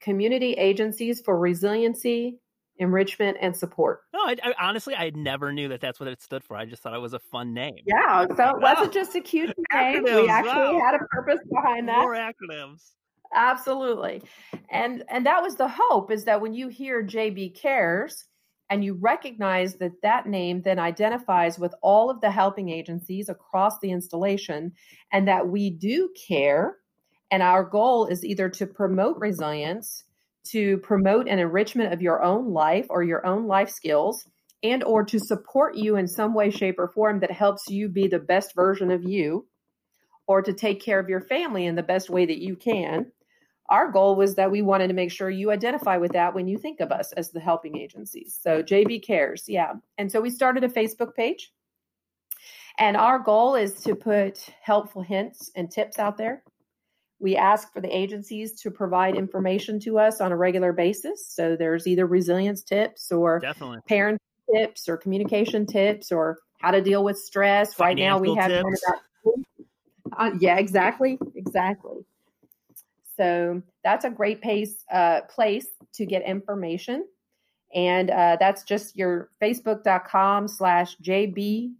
community 0.00 0.52
agencies 0.52 1.20
for 1.20 1.38
resiliency, 1.38 2.38
enrichment, 2.78 3.36
and 3.40 3.56
support. 3.56 4.00
No, 4.12 4.20
I, 4.20 4.36
I, 4.42 4.54
honestly, 4.60 4.94
I 4.94 5.10
never 5.14 5.52
knew 5.52 5.68
that 5.68 5.80
that's 5.80 6.00
what 6.00 6.08
it 6.08 6.22
stood 6.22 6.44
for. 6.44 6.56
I 6.56 6.64
just 6.64 6.82
thought 6.82 6.94
it 6.94 7.00
was 7.00 7.14
a 7.14 7.18
fun 7.18 7.52
name. 7.52 7.78
Yeah, 7.86 8.26
so 8.36 8.50
it 8.50 8.60
wasn't 8.60 8.92
just 8.92 9.14
a 9.16 9.20
cute 9.20 9.54
name. 9.72 10.04
Acronyms, 10.04 10.22
we 10.22 10.28
actually 10.28 10.76
wow. 10.76 10.80
had 10.80 10.94
a 10.94 11.04
purpose 11.10 11.40
behind 11.50 11.88
that. 11.88 12.00
More 12.00 12.14
acronyms. 12.14 12.92
Absolutely, 13.34 14.22
and 14.70 15.04
and 15.08 15.26
that 15.26 15.42
was 15.42 15.56
the 15.56 15.68
hope 15.68 16.10
is 16.10 16.24
that 16.24 16.40
when 16.40 16.54
you 16.54 16.68
hear 16.68 17.04
JB 17.04 17.60
Cares 17.60 18.24
and 18.70 18.82
you 18.82 18.94
recognize 18.94 19.74
that 19.76 19.92
that 20.02 20.26
name 20.26 20.62
then 20.62 20.78
identifies 20.78 21.58
with 21.58 21.74
all 21.82 22.10
of 22.10 22.20
the 22.20 22.30
helping 22.30 22.70
agencies 22.70 23.28
across 23.28 23.78
the 23.80 23.90
installation, 23.90 24.72
and 25.12 25.28
that 25.28 25.48
we 25.48 25.68
do 25.68 26.08
care 26.26 26.76
and 27.30 27.42
our 27.42 27.64
goal 27.64 28.06
is 28.06 28.24
either 28.24 28.48
to 28.48 28.66
promote 28.66 29.18
resilience, 29.18 30.04
to 30.50 30.78
promote 30.78 31.28
an 31.28 31.38
enrichment 31.38 31.92
of 31.92 32.02
your 32.02 32.22
own 32.22 32.52
life 32.52 32.86
or 32.88 33.02
your 33.02 33.26
own 33.26 33.46
life 33.46 33.70
skills, 33.70 34.26
and 34.62 34.82
or 34.82 35.04
to 35.04 35.18
support 35.18 35.76
you 35.76 35.96
in 35.96 36.08
some 36.08 36.34
way 36.34 36.50
shape 36.50 36.78
or 36.78 36.88
form 36.88 37.20
that 37.20 37.30
helps 37.30 37.68
you 37.68 37.88
be 37.88 38.08
the 38.08 38.18
best 38.18 38.54
version 38.54 38.90
of 38.90 39.04
you 39.04 39.46
or 40.26 40.42
to 40.42 40.52
take 40.52 40.82
care 40.82 40.98
of 40.98 41.08
your 41.08 41.20
family 41.20 41.66
in 41.66 41.74
the 41.74 41.82
best 41.82 42.10
way 42.10 42.26
that 42.26 42.42
you 42.42 42.56
can. 42.56 43.06
Our 43.70 43.90
goal 43.90 44.16
was 44.16 44.34
that 44.36 44.50
we 44.50 44.62
wanted 44.62 44.88
to 44.88 44.94
make 44.94 45.12
sure 45.12 45.28
you 45.28 45.50
identify 45.50 45.98
with 45.98 46.12
that 46.12 46.34
when 46.34 46.48
you 46.48 46.58
think 46.58 46.80
of 46.80 46.90
us 46.90 47.12
as 47.12 47.30
the 47.30 47.40
helping 47.40 47.76
agencies. 47.76 48.38
So 48.40 48.62
JB 48.62 49.06
Cares, 49.06 49.44
yeah. 49.46 49.74
And 49.98 50.10
so 50.10 50.20
we 50.20 50.30
started 50.30 50.64
a 50.64 50.68
Facebook 50.68 51.14
page. 51.14 51.52
And 52.78 52.96
our 52.96 53.18
goal 53.18 53.56
is 53.56 53.74
to 53.82 53.94
put 53.94 54.46
helpful 54.62 55.02
hints 55.02 55.50
and 55.56 55.70
tips 55.70 55.98
out 55.98 56.16
there 56.16 56.42
we 57.20 57.36
ask 57.36 57.72
for 57.72 57.80
the 57.80 57.94
agencies 57.94 58.60
to 58.60 58.70
provide 58.70 59.16
information 59.16 59.80
to 59.80 59.98
us 59.98 60.20
on 60.20 60.30
a 60.32 60.36
regular 60.36 60.72
basis. 60.72 61.26
So 61.28 61.56
there's 61.56 61.86
either 61.86 62.06
resilience 62.06 62.62
tips 62.62 63.10
or 63.10 63.40
Definitely. 63.40 63.78
parent 63.88 64.20
tips 64.54 64.88
or 64.88 64.96
communication 64.96 65.66
tips 65.66 66.12
or 66.12 66.38
how 66.60 66.70
to 66.70 66.80
deal 66.80 67.02
with 67.04 67.18
stress. 67.18 67.74
Financial 67.74 68.20
right 68.20 68.26
now 68.26 68.32
we 68.32 68.34
have 68.36 68.50
tips. 68.64 68.84
uh, 70.16 70.30
yeah, 70.40 70.58
exactly, 70.58 71.18
exactly. 71.34 72.04
So 73.16 73.62
that's 73.82 74.04
a 74.04 74.10
great 74.10 74.40
pace, 74.40 74.84
uh, 74.92 75.22
place 75.28 75.66
to 75.94 76.06
get 76.06 76.22
information. 76.22 77.04
And 77.74 78.10
uh, 78.10 78.36
that's 78.40 78.62
just 78.62 78.96
your 78.96 79.30
facebook.com 79.42 80.48
slash 80.48 80.96
jb.chs.cares, 80.98 81.74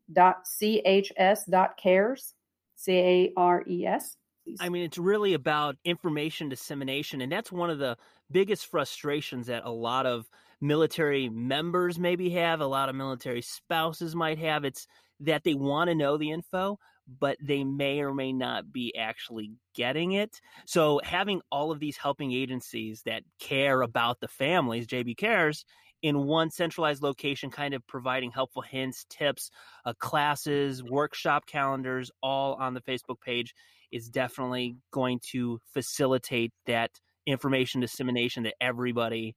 C 2.74 2.92
A 2.92 3.32
R 3.36 3.64
E 3.66 3.86
S. 3.86 4.16
I 4.60 4.68
mean, 4.68 4.84
it's 4.84 4.98
really 4.98 5.34
about 5.34 5.76
information 5.84 6.48
dissemination. 6.48 7.20
And 7.20 7.30
that's 7.30 7.52
one 7.52 7.70
of 7.70 7.78
the 7.78 7.96
biggest 8.30 8.66
frustrations 8.66 9.46
that 9.46 9.64
a 9.64 9.70
lot 9.70 10.06
of 10.06 10.28
military 10.60 11.28
members 11.28 11.98
maybe 11.98 12.30
have, 12.30 12.60
a 12.60 12.66
lot 12.66 12.88
of 12.88 12.94
military 12.94 13.42
spouses 13.42 14.14
might 14.14 14.38
have. 14.38 14.64
It's 14.64 14.86
that 15.20 15.44
they 15.44 15.54
want 15.54 15.88
to 15.88 15.94
know 15.94 16.16
the 16.16 16.30
info, 16.30 16.78
but 17.20 17.36
they 17.40 17.64
may 17.64 18.00
or 18.00 18.12
may 18.12 18.32
not 18.32 18.72
be 18.72 18.94
actually 18.96 19.52
getting 19.74 20.12
it. 20.12 20.40
So 20.66 21.00
having 21.02 21.40
all 21.50 21.70
of 21.70 21.80
these 21.80 21.96
helping 21.96 22.32
agencies 22.32 23.02
that 23.06 23.22
care 23.40 23.82
about 23.82 24.20
the 24.20 24.28
families, 24.28 24.86
JB 24.86 25.16
Cares, 25.16 25.64
in 26.02 26.26
one 26.26 26.50
centralized 26.50 27.02
location, 27.02 27.50
kind 27.50 27.74
of 27.74 27.84
providing 27.86 28.30
helpful 28.30 28.62
hints, 28.62 29.04
tips, 29.08 29.50
uh, 29.84 29.94
classes, 29.98 30.82
workshop 30.82 31.46
calendars, 31.46 32.10
all 32.22 32.54
on 32.54 32.74
the 32.74 32.80
Facebook 32.80 33.20
page 33.20 33.54
is 33.92 34.08
definitely 34.08 34.76
going 34.92 35.20
to 35.32 35.58
facilitate 35.72 36.52
that 36.66 36.90
information 37.26 37.80
dissemination 37.80 38.42
that 38.44 38.54
everybody 38.60 39.34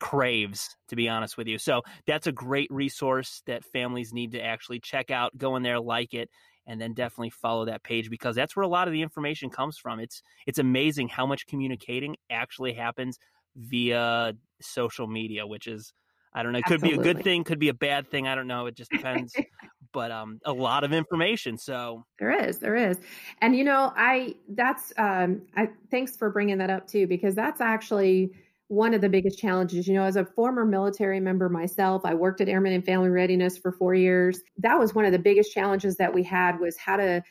craves 0.00 0.76
to 0.88 0.96
be 0.96 1.08
honest 1.08 1.36
with 1.36 1.46
you. 1.46 1.58
So 1.58 1.82
that's 2.06 2.26
a 2.26 2.32
great 2.32 2.68
resource 2.70 3.42
that 3.46 3.64
families 3.64 4.12
need 4.12 4.32
to 4.32 4.40
actually 4.40 4.80
check 4.80 5.10
out 5.10 5.36
go 5.36 5.56
in 5.56 5.62
there 5.62 5.80
like 5.80 6.14
it 6.14 6.28
and 6.66 6.80
then 6.80 6.92
definitely 6.92 7.30
follow 7.30 7.64
that 7.64 7.82
page 7.82 8.10
because 8.10 8.36
that's 8.36 8.54
where 8.54 8.62
a 8.62 8.68
lot 8.68 8.86
of 8.86 8.92
the 8.92 9.02
information 9.02 9.50
comes 9.50 9.78
from. 9.78 9.98
It's 9.98 10.22
it's 10.46 10.58
amazing 10.58 11.08
how 11.08 11.26
much 11.26 11.46
communicating 11.46 12.16
actually 12.30 12.74
happens 12.74 13.18
via 13.56 14.34
social 14.60 15.08
media 15.08 15.46
which 15.46 15.66
is 15.66 15.92
i 16.38 16.42
don't 16.42 16.52
know 16.52 16.58
It 16.58 16.64
could 16.64 16.74
Absolutely. 16.74 17.04
be 17.04 17.10
a 17.10 17.14
good 17.14 17.24
thing 17.24 17.44
could 17.44 17.58
be 17.58 17.68
a 17.68 17.74
bad 17.74 18.10
thing 18.10 18.26
i 18.26 18.34
don't 18.34 18.46
know 18.46 18.66
it 18.66 18.74
just 18.74 18.90
depends 18.90 19.34
but 19.92 20.10
um 20.10 20.38
a 20.44 20.52
lot 20.52 20.84
of 20.84 20.92
information 20.92 21.58
so 21.58 22.04
there 22.18 22.32
is 22.32 22.58
there 22.58 22.76
is 22.76 22.98
and 23.40 23.56
you 23.56 23.64
know 23.64 23.92
i 23.96 24.34
that's 24.50 24.92
um 24.96 25.42
i 25.56 25.68
thanks 25.90 26.16
for 26.16 26.30
bringing 26.30 26.58
that 26.58 26.70
up 26.70 26.86
too 26.86 27.06
because 27.06 27.34
that's 27.34 27.60
actually 27.60 28.30
one 28.68 28.92
of 28.92 29.00
the 29.00 29.08
biggest 29.08 29.38
challenges. 29.38 29.88
You 29.88 29.94
know, 29.94 30.04
as 30.04 30.16
a 30.16 30.24
former 30.24 30.64
military 30.64 31.20
member 31.20 31.48
myself, 31.48 32.02
I 32.04 32.14
worked 32.14 32.40
at 32.40 32.48
Airmen 32.48 32.74
and 32.74 32.84
Family 32.84 33.08
Readiness 33.08 33.58
for 33.58 33.72
four 33.72 33.94
years. 33.94 34.42
That 34.58 34.78
was 34.78 34.94
one 34.94 35.04
of 35.04 35.12
the 35.12 35.18
biggest 35.18 35.52
challenges 35.52 35.96
that 35.96 36.14
we 36.14 36.22
had 36.22 36.60
was 36.60 36.76
how 36.76 36.98
to 36.98 37.22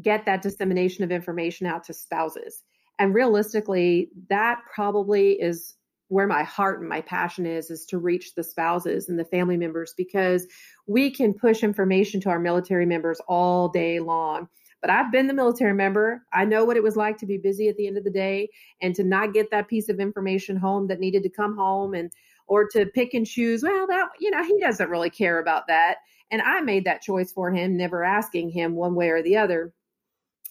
get 0.00 0.24
that 0.24 0.42
dissemination 0.42 1.04
of 1.04 1.12
information 1.12 1.66
out 1.66 1.84
to 1.84 1.92
spouses. 1.92 2.62
And 2.98 3.14
realistically, 3.14 4.08
that 4.28 4.62
probably 4.74 5.32
is 5.32 5.74
where 6.10 6.26
my 6.26 6.42
heart 6.42 6.80
and 6.80 6.88
my 6.88 7.00
passion 7.00 7.46
is 7.46 7.70
is 7.70 7.86
to 7.86 7.98
reach 7.98 8.34
the 8.34 8.44
spouses 8.44 9.08
and 9.08 9.18
the 9.18 9.24
family 9.24 9.56
members 9.56 9.94
because 9.96 10.46
we 10.86 11.10
can 11.10 11.32
push 11.32 11.62
information 11.62 12.20
to 12.20 12.28
our 12.28 12.38
military 12.38 12.86
members 12.86 13.20
all 13.28 13.68
day 13.68 14.00
long 14.00 14.48
but 14.80 14.90
I've 14.90 15.12
been 15.12 15.26
the 15.26 15.34
military 15.34 15.74
member. 15.74 16.22
I 16.32 16.44
know 16.44 16.64
what 16.64 16.76
it 16.76 16.82
was 16.82 16.96
like 16.96 17.18
to 17.18 17.26
be 17.26 17.36
busy 17.36 17.68
at 17.68 17.76
the 17.76 17.86
end 17.86 17.98
of 17.98 18.04
the 18.04 18.10
day 18.10 18.48
and 18.80 18.94
to 18.94 19.04
not 19.04 19.34
get 19.34 19.50
that 19.50 19.68
piece 19.68 19.88
of 19.88 20.00
information 20.00 20.56
home 20.56 20.86
that 20.88 21.00
needed 21.00 21.22
to 21.24 21.28
come 21.28 21.56
home 21.56 21.94
and 21.94 22.10
or 22.46 22.66
to 22.72 22.86
pick 22.86 23.14
and 23.14 23.26
choose. 23.26 23.62
Well, 23.62 23.86
that 23.88 24.08
you 24.18 24.30
know, 24.30 24.42
he 24.42 24.58
doesn't 24.60 24.90
really 24.90 25.10
care 25.10 25.38
about 25.38 25.66
that. 25.68 25.96
And 26.30 26.40
I 26.40 26.60
made 26.60 26.84
that 26.84 27.02
choice 27.02 27.32
for 27.32 27.50
him, 27.50 27.76
never 27.76 28.04
asking 28.04 28.50
him 28.50 28.74
one 28.74 28.94
way 28.94 29.10
or 29.10 29.22
the 29.22 29.36
other. 29.36 29.72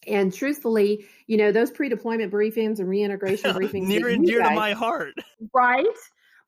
And 0.09 0.33
truthfully, 0.33 1.05
you 1.27 1.37
know, 1.37 1.51
those 1.51 1.71
pre-deployment 1.71 2.31
briefings 2.31 2.79
and 2.79 2.89
reintegration 2.89 3.51
briefings 3.55 3.87
near 3.87 4.09
and 4.09 4.25
dear 4.25 4.39
guys, 4.39 4.49
to 4.49 4.55
my 4.55 4.73
heart. 4.73 5.13
Right? 5.53 5.85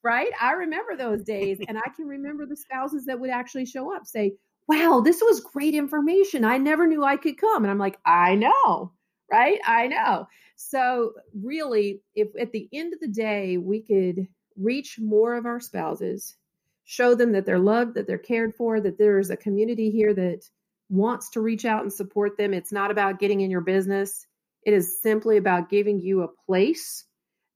Right? 0.04 0.32
I 0.40 0.54
remember 0.54 0.96
those 0.98 1.24
days 1.24 1.60
and 1.68 1.78
I 1.78 1.90
can 1.96 2.08
remember 2.08 2.46
the 2.46 2.58
spouses 2.58 3.06
that 3.06 3.20
would 3.20 3.30
actually 3.30 3.66
show 3.66 3.96
up 3.96 4.06
say, 4.06 4.34
wow, 4.68 5.02
this 5.04 5.22
was 5.22 5.42
great 5.42 5.76
information. 5.76 6.46
I 6.46 6.58
never 6.58 6.88
knew 6.88 7.04
I 7.04 7.18
could 7.18 7.38
come. 7.38 7.64
And 7.64 7.72
I'm 7.72 7.78
like, 7.78 7.98
I 8.06 8.36
know, 8.36 8.94
right? 9.32 9.60
I 9.66 9.88
know. 9.88 10.28
So, 10.56 11.14
really, 11.34 12.02
if 12.16 12.30
at 12.40 12.52
the 12.52 12.70
end 12.72 12.94
of 12.94 13.00
the 13.00 13.08
day, 13.08 13.58
we 13.58 13.82
could 13.82 14.28
reach 14.56 15.00
more 15.00 15.36
of 15.36 15.46
our 15.46 15.60
spouses, 15.60 16.36
show 16.84 17.16
them 17.16 17.32
that 17.32 17.46
they're 17.46 17.60
loved, 17.60 17.96
that 17.96 18.06
they're 18.06 18.18
cared 18.18 18.54
for, 18.56 18.80
that 18.80 18.98
there's 18.98 19.32
a 19.32 19.38
community 19.38 19.90
here 19.90 20.14
that 20.14 20.44
wants 20.92 21.30
to 21.32 21.42
reach 21.42 21.66
out 21.66 21.82
and 21.82 21.92
support 21.92 22.38
them. 22.38 22.54
It's 22.54 22.72
not 22.72 22.92
about 22.92 23.20
getting 23.20 23.42
in 23.42 23.50
your 23.50 23.62
business, 23.62 24.28
it 24.64 24.74
is 24.74 25.02
simply 25.02 25.38
about 25.38 25.70
giving 25.70 26.00
you 26.00 26.22
a 26.22 26.28
place 26.28 27.06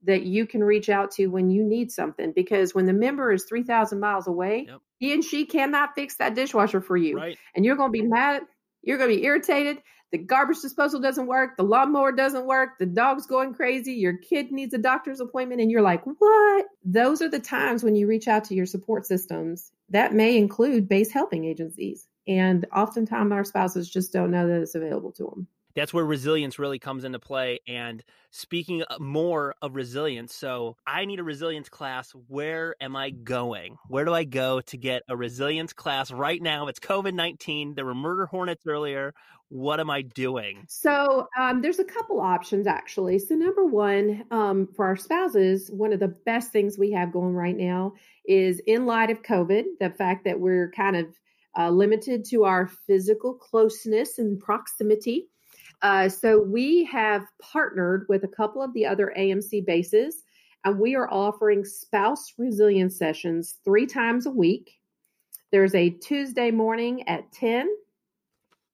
that 0.02 0.22
you 0.22 0.46
can 0.46 0.62
reach 0.62 0.88
out 0.88 1.10
to 1.12 1.26
when 1.26 1.50
you 1.50 1.62
need 1.62 1.92
something. 1.92 2.32
Because 2.34 2.74
when 2.74 2.86
the 2.86 2.92
member 2.92 3.32
is 3.32 3.44
3,000 3.44 4.00
miles 4.00 4.26
away, 4.26 4.66
yep. 4.68 4.80
he 4.98 5.12
and 5.12 5.24
she 5.24 5.46
cannot 5.46 5.94
fix 5.94 6.16
that 6.16 6.34
dishwasher 6.34 6.80
for 6.80 6.96
you. 6.96 7.16
Right. 7.16 7.38
And 7.54 7.64
you're 7.64 7.76
going 7.76 7.92
to 7.92 7.98
be 7.98 8.06
mad. 8.06 8.42
You're 8.82 8.98
going 8.98 9.10
to 9.10 9.16
be 9.16 9.24
irritated. 9.24 9.78
The 10.12 10.18
garbage 10.18 10.60
disposal 10.62 11.00
doesn't 11.00 11.26
work. 11.26 11.56
The 11.56 11.64
lawnmower 11.64 12.12
doesn't 12.12 12.46
work. 12.46 12.78
The 12.78 12.86
dog's 12.86 13.26
going 13.26 13.54
crazy. 13.54 13.94
Your 13.94 14.16
kid 14.16 14.52
needs 14.52 14.72
a 14.74 14.78
doctor's 14.78 15.20
appointment. 15.20 15.60
And 15.60 15.70
you're 15.70 15.82
like, 15.82 16.04
what? 16.04 16.66
Those 16.84 17.20
are 17.22 17.28
the 17.28 17.40
times 17.40 17.82
when 17.82 17.96
you 17.96 18.06
reach 18.06 18.28
out 18.28 18.44
to 18.44 18.54
your 18.54 18.66
support 18.66 19.06
systems. 19.06 19.72
That 19.90 20.14
may 20.14 20.36
include 20.36 20.88
base 20.88 21.10
helping 21.10 21.44
agencies. 21.44 22.06
And 22.26 22.66
oftentimes 22.74 23.32
our 23.32 23.44
spouses 23.44 23.88
just 23.88 24.12
don't 24.12 24.30
know 24.30 24.48
that 24.48 24.62
it's 24.62 24.74
available 24.74 25.12
to 25.12 25.24
them 25.24 25.48
that's 25.76 25.92
where 25.92 26.04
resilience 26.04 26.58
really 26.58 26.78
comes 26.78 27.04
into 27.04 27.20
play. 27.20 27.60
And 27.68 28.02
speaking 28.30 28.82
more 28.98 29.54
of 29.60 29.76
resilience, 29.76 30.34
so 30.34 30.76
I 30.86 31.04
need 31.04 31.20
a 31.20 31.22
resilience 31.22 31.68
class. 31.68 32.12
Where 32.28 32.74
am 32.80 32.96
I 32.96 33.10
going? 33.10 33.76
Where 33.88 34.06
do 34.06 34.12
I 34.12 34.24
go 34.24 34.62
to 34.62 34.76
get 34.78 35.02
a 35.08 35.16
resilience 35.16 35.74
class 35.74 36.10
right 36.10 36.42
now? 36.42 36.66
It's 36.68 36.80
COVID 36.80 37.14
19. 37.14 37.74
There 37.74 37.84
were 37.84 37.94
murder 37.94 38.26
hornets 38.26 38.66
earlier. 38.66 39.14
What 39.48 39.78
am 39.78 39.90
I 39.90 40.02
doing? 40.02 40.64
So, 40.66 41.28
um, 41.38 41.62
there's 41.62 41.78
a 41.78 41.84
couple 41.84 42.20
options 42.20 42.66
actually. 42.66 43.20
So, 43.20 43.36
number 43.36 43.64
one, 43.64 44.24
um, 44.32 44.66
for 44.74 44.86
our 44.86 44.96
spouses, 44.96 45.70
one 45.70 45.92
of 45.92 46.00
the 46.00 46.08
best 46.08 46.50
things 46.50 46.78
we 46.78 46.92
have 46.92 47.12
going 47.12 47.34
right 47.34 47.56
now 47.56 47.92
is 48.24 48.60
in 48.66 48.86
light 48.86 49.10
of 49.10 49.22
COVID, 49.22 49.64
the 49.78 49.90
fact 49.90 50.24
that 50.24 50.40
we're 50.40 50.72
kind 50.72 50.96
of 50.96 51.06
uh, 51.56 51.70
limited 51.70 52.24
to 52.26 52.44
our 52.44 52.66
physical 52.66 53.34
closeness 53.34 54.18
and 54.18 54.38
proximity. 54.38 55.28
Uh, 55.82 56.08
so 56.08 56.40
we 56.40 56.84
have 56.84 57.26
partnered 57.40 58.06
with 58.08 58.24
a 58.24 58.28
couple 58.28 58.62
of 58.62 58.72
the 58.72 58.86
other 58.86 59.12
AMC 59.16 59.64
bases, 59.66 60.24
and 60.64 60.78
we 60.78 60.94
are 60.94 61.10
offering 61.10 61.64
spouse 61.64 62.32
resilience 62.38 62.98
sessions 62.98 63.56
three 63.64 63.86
times 63.86 64.26
a 64.26 64.30
week. 64.30 64.78
There's 65.52 65.74
a 65.74 65.90
Tuesday 65.90 66.50
morning 66.50 67.08
at 67.08 67.30
10, 67.32 67.68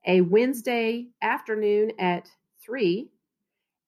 a 0.06 0.20
Wednesday 0.22 1.08
afternoon 1.20 1.92
at 1.98 2.28
3, 2.64 3.08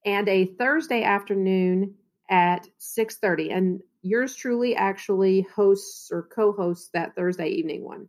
and 0.05 0.29
a 0.29 0.45
Thursday 0.45 1.03
afternoon 1.03 1.95
at 2.29 2.67
6:30. 2.77 3.51
And 3.51 3.81
yours 4.01 4.35
truly 4.35 4.75
actually 4.75 5.41
hosts 5.41 6.11
or 6.11 6.23
co-hosts 6.23 6.89
that 6.93 7.15
Thursday 7.15 7.49
evening 7.49 7.83
one. 7.83 8.07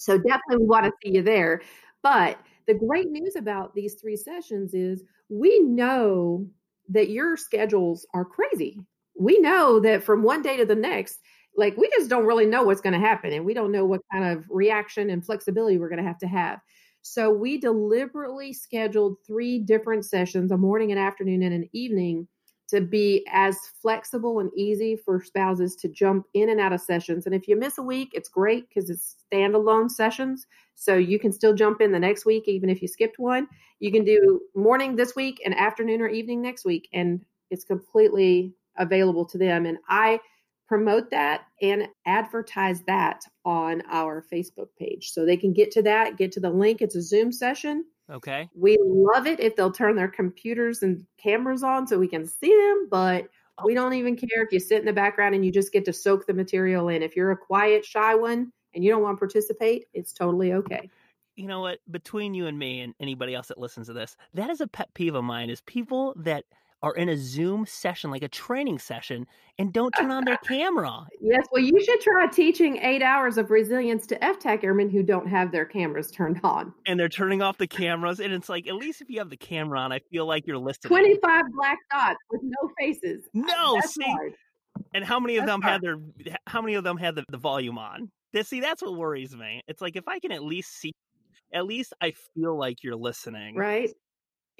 So 0.00 0.16
definitely 0.16 0.58
we 0.58 0.66
want 0.66 0.86
to 0.86 0.92
see 1.02 1.14
you 1.14 1.22
there. 1.22 1.60
But 2.02 2.38
the 2.66 2.74
great 2.74 3.10
news 3.10 3.36
about 3.36 3.74
these 3.74 3.94
three 3.94 4.16
sessions 4.16 4.72
is 4.72 5.04
we 5.28 5.60
know 5.60 6.46
that 6.88 7.10
your 7.10 7.36
schedules 7.36 8.06
are 8.14 8.24
crazy. 8.24 8.80
We 9.18 9.38
know 9.38 9.78
that 9.80 10.02
from 10.02 10.22
one 10.22 10.40
day 10.40 10.56
to 10.56 10.64
the 10.64 10.74
next, 10.74 11.18
like 11.54 11.76
we 11.76 11.90
just 11.90 12.08
don't 12.08 12.26
really 12.26 12.46
know 12.46 12.62
what's 12.62 12.80
going 12.80 12.94
to 12.94 13.06
happen 13.06 13.32
and 13.32 13.44
we 13.44 13.52
don't 13.52 13.72
know 13.72 13.84
what 13.84 14.00
kind 14.10 14.24
of 14.24 14.46
reaction 14.48 15.10
and 15.10 15.24
flexibility 15.24 15.76
we're 15.76 15.90
going 15.90 16.02
to 16.02 16.08
have 16.08 16.18
to 16.20 16.26
have. 16.26 16.60
So 17.02 17.30
we 17.30 17.58
deliberately 17.58 18.54
scheduled 18.54 19.16
three 19.26 19.58
different 19.58 20.06
sessions, 20.06 20.50
a 20.50 20.56
morning, 20.56 20.92
an 20.92 20.98
afternoon, 20.98 21.42
and 21.42 21.52
an 21.52 21.68
evening 21.72 22.26
to 22.70 22.80
be 22.80 23.26
as 23.30 23.56
flexible 23.80 24.40
and 24.40 24.50
easy 24.56 24.96
for 24.96 25.22
spouses 25.22 25.76
to 25.76 25.88
jump 25.88 26.26
in 26.34 26.50
and 26.50 26.60
out 26.60 26.72
of 26.72 26.80
sessions. 26.80 27.26
And 27.26 27.34
if 27.34 27.46
you 27.46 27.56
miss 27.56 27.78
a 27.78 27.82
week, 27.82 28.10
it's 28.12 28.28
great 28.28 28.68
because 28.68 28.90
it's 28.90 29.16
standalone 29.32 29.90
sessions. 29.90 30.46
So 30.74 30.94
you 30.94 31.18
can 31.18 31.32
still 31.32 31.54
jump 31.54 31.80
in 31.80 31.92
the 31.92 31.98
next 31.98 32.24
week, 32.24 32.48
even 32.48 32.70
if 32.70 32.80
you 32.80 32.88
skipped 32.88 33.18
one. 33.18 33.48
You 33.80 33.92
can 33.92 34.04
do 34.04 34.40
morning 34.54 34.96
this 34.96 35.14
week 35.14 35.40
and 35.44 35.54
afternoon 35.54 36.00
or 36.00 36.08
evening 36.08 36.40
next 36.40 36.64
week, 36.64 36.88
and 36.92 37.24
it's 37.50 37.64
completely 37.64 38.54
available 38.78 39.24
to 39.26 39.38
them. 39.38 39.66
And 39.66 39.78
I 39.88 40.20
promote 40.66 41.10
that 41.10 41.42
and 41.60 41.88
advertise 42.06 42.82
that 42.86 43.24
on 43.44 43.82
our 43.90 44.24
Facebook 44.32 44.68
page. 44.78 45.10
So 45.10 45.26
they 45.26 45.36
can 45.36 45.52
get 45.52 45.72
to 45.72 45.82
that, 45.82 46.16
get 46.16 46.30
to 46.32 46.40
the 46.40 46.50
link. 46.50 46.80
It's 46.80 46.94
a 46.94 47.02
Zoom 47.02 47.32
session 47.32 47.84
Okay. 48.10 48.48
We 48.54 48.76
love 48.82 49.26
it 49.26 49.40
if 49.40 49.56
they'll 49.56 49.72
turn 49.72 49.96
their 49.96 50.08
computers 50.08 50.82
and 50.82 51.06
cameras 51.18 51.62
on 51.62 51.86
so 51.86 51.98
we 51.98 52.08
can 52.08 52.26
see 52.26 52.54
them, 52.54 52.88
but 52.90 53.28
oh. 53.58 53.64
we 53.64 53.74
don't 53.74 53.94
even 53.94 54.16
care 54.16 54.42
if 54.44 54.52
you 54.52 54.60
sit 54.60 54.80
in 54.80 54.86
the 54.86 54.92
background 54.92 55.34
and 55.34 55.44
you 55.44 55.52
just 55.52 55.72
get 55.72 55.84
to 55.84 55.92
soak 55.92 56.26
the 56.26 56.34
material 56.34 56.88
in. 56.88 57.02
If 57.02 57.14
you're 57.14 57.30
a 57.30 57.36
quiet, 57.36 57.84
shy 57.84 58.14
one 58.14 58.52
and 58.74 58.84
you 58.84 58.90
don't 58.90 59.02
want 59.02 59.16
to 59.16 59.18
participate, 59.18 59.86
it's 59.94 60.12
totally 60.12 60.52
okay. 60.54 60.90
You 61.36 61.46
know 61.46 61.60
what? 61.60 61.78
Between 61.90 62.34
you 62.34 62.46
and 62.46 62.58
me 62.58 62.80
and 62.80 62.94
anybody 63.00 63.34
else 63.34 63.48
that 63.48 63.58
listens 63.58 63.86
to 63.86 63.92
this, 63.92 64.16
that 64.34 64.50
is 64.50 64.60
a 64.60 64.66
pet 64.66 64.92
peeve 64.94 65.14
of 65.14 65.24
mine 65.24 65.48
is 65.48 65.60
people 65.62 66.14
that 66.16 66.44
are 66.82 66.94
in 66.94 67.08
a 67.08 67.16
Zoom 67.16 67.66
session, 67.66 68.10
like 68.10 68.22
a 68.22 68.28
training 68.28 68.78
session, 68.78 69.26
and 69.58 69.72
don't 69.72 69.92
turn 69.92 70.10
on 70.10 70.24
their 70.24 70.36
camera. 70.44 71.06
Yes, 71.20 71.46
well, 71.52 71.62
you 71.62 71.82
should 71.84 72.00
try 72.00 72.26
teaching 72.26 72.78
eight 72.78 73.02
hours 73.02 73.36
of 73.36 73.50
resilience 73.50 74.06
to 74.06 74.18
FTAC 74.18 74.64
airmen 74.64 74.88
who 74.88 75.02
don't 75.02 75.28
have 75.28 75.52
their 75.52 75.64
cameras 75.64 76.10
turned 76.10 76.40
on. 76.42 76.72
And 76.86 76.98
they're 76.98 77.08
turning 77.08 77.42
off 77.42 77.58
the 77.58 77.66
cameras. 77.66 78.20
And 78.20 78.32
it's 78.32 78.48
like, 78.48 78.66
at 78.66 78.74
least 78.74 79.02
if 79.02 79.10
you 79.10 79.18
have 79.18 79.30
the 79.30 79.36
camera 79.36 79.78
on, 79.80 79.92
I 79.92 80.00
feel 80.10 80.26
like 80.26 80.46
you're 80.46 80.58
listening. 80.58 80.88
25 80.88 81.42
black 81.54 81.78
dots 81.90 82.18
with 82.30 82.40
no 82.42 82.70
faces. 82.78 83.24
Uh, 83.36 83.40
no, 83.40 83.74
That's 83.74 83.94
see. 83.94 84.04
Hard. 84.04 84.32
And 84.94 85.04
how 85.04 85.20
many 85.20 85.36
of 85.36 85.42
That's 85.42 85.52
them 85.52 85.62
hard. 85.62 85.72
had 85.72 85.82
their, 85.82 86.36
how 86.46 86.62
many 86.62 86.74
of 86.74 86.84
them 86.84 86.96
had 86.96 87.14
the, 87.14 87.24
the 87.28 87.36
volume 87.36 87.78
on? 87.78 88.10
See, 88.42 88.60
that's 88.60 88.80
what 88.80 88.96
worries 88.96 89.36
me. 89.36 89.60
It's 89.66 89.82
like 89.82 89.96
if 89.96 90.06
I 90.06 90.20
can 90.20 90.32
at 90.32 90.42
least 90.42 90.72
see, 90.78 90.92
at 91.52 91.66
least 91.66 91.92
I 92.00 92.12
feel 92.34 92.56
like 92.56 92.82
you're 92.82 92.96
listening. 92.96 93.56
Right. 93.56 93.90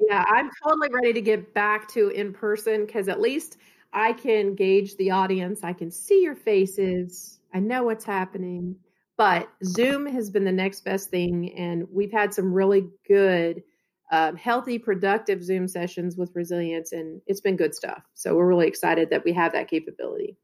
Yeah, 0.09 0.25
I'm 0.29 0.51
totally 0.63 0.89
ready 0.93 1.13
to 1.13 1.21
get 1.21 1.53
back 1.55 1.89
to 1.89 2.09
in 2.09 2.33
person 2.33 2.87
because 2.87 3.09
at 3.09 3.21
least 3.21 3.59
I 3.93 4.13
can 4.13 4.55
gauge 4.55 4.97
the 4.97 5.11
audience. 5.11 5.61
I 5.63 5.73
can 5.73 5.91
see 5.91 6.23
your 6.23 6.35
faces. 6.35 7.41
I 7.53 7.61
know 7.61 7.85
what's 7.85 8.05
happening. 8.05 8.77
But 9.17 9.51
Zoom 9.65 10.07
has 10.07 10.31
been 10.31 10.45
the 10.45 10.53
next 10.53 10.85
best 10.85 11.11
thing. 11.11 11.55
And 11.59 11.87
we've 11.93 12.13
had 12.13 12.33
some 12.33 12.53
really 12.53 12.89
good, 13.07 13.63
um, 14.11 14.37
healthy, 14.37 14.79
productive 14.79 15.43
Zoom 15.43 15.69
sessions 15.69 16.17
with 16.17 16.35
resilience. 16.35 16.93
And 16.93 17.21
it's 17.27 17.43
been 17.43 17.57
good 17.57 17.75
stuff. 17.75 18.03
So 18.15 18.35
we're 18.35 18.47
really 18.47 18.67
excited 18.67 19.11
that 19.11 19.25
we 19.25 19.33
have 19.35 19.53
that 19.53 19.69
capability. 19.69 20.39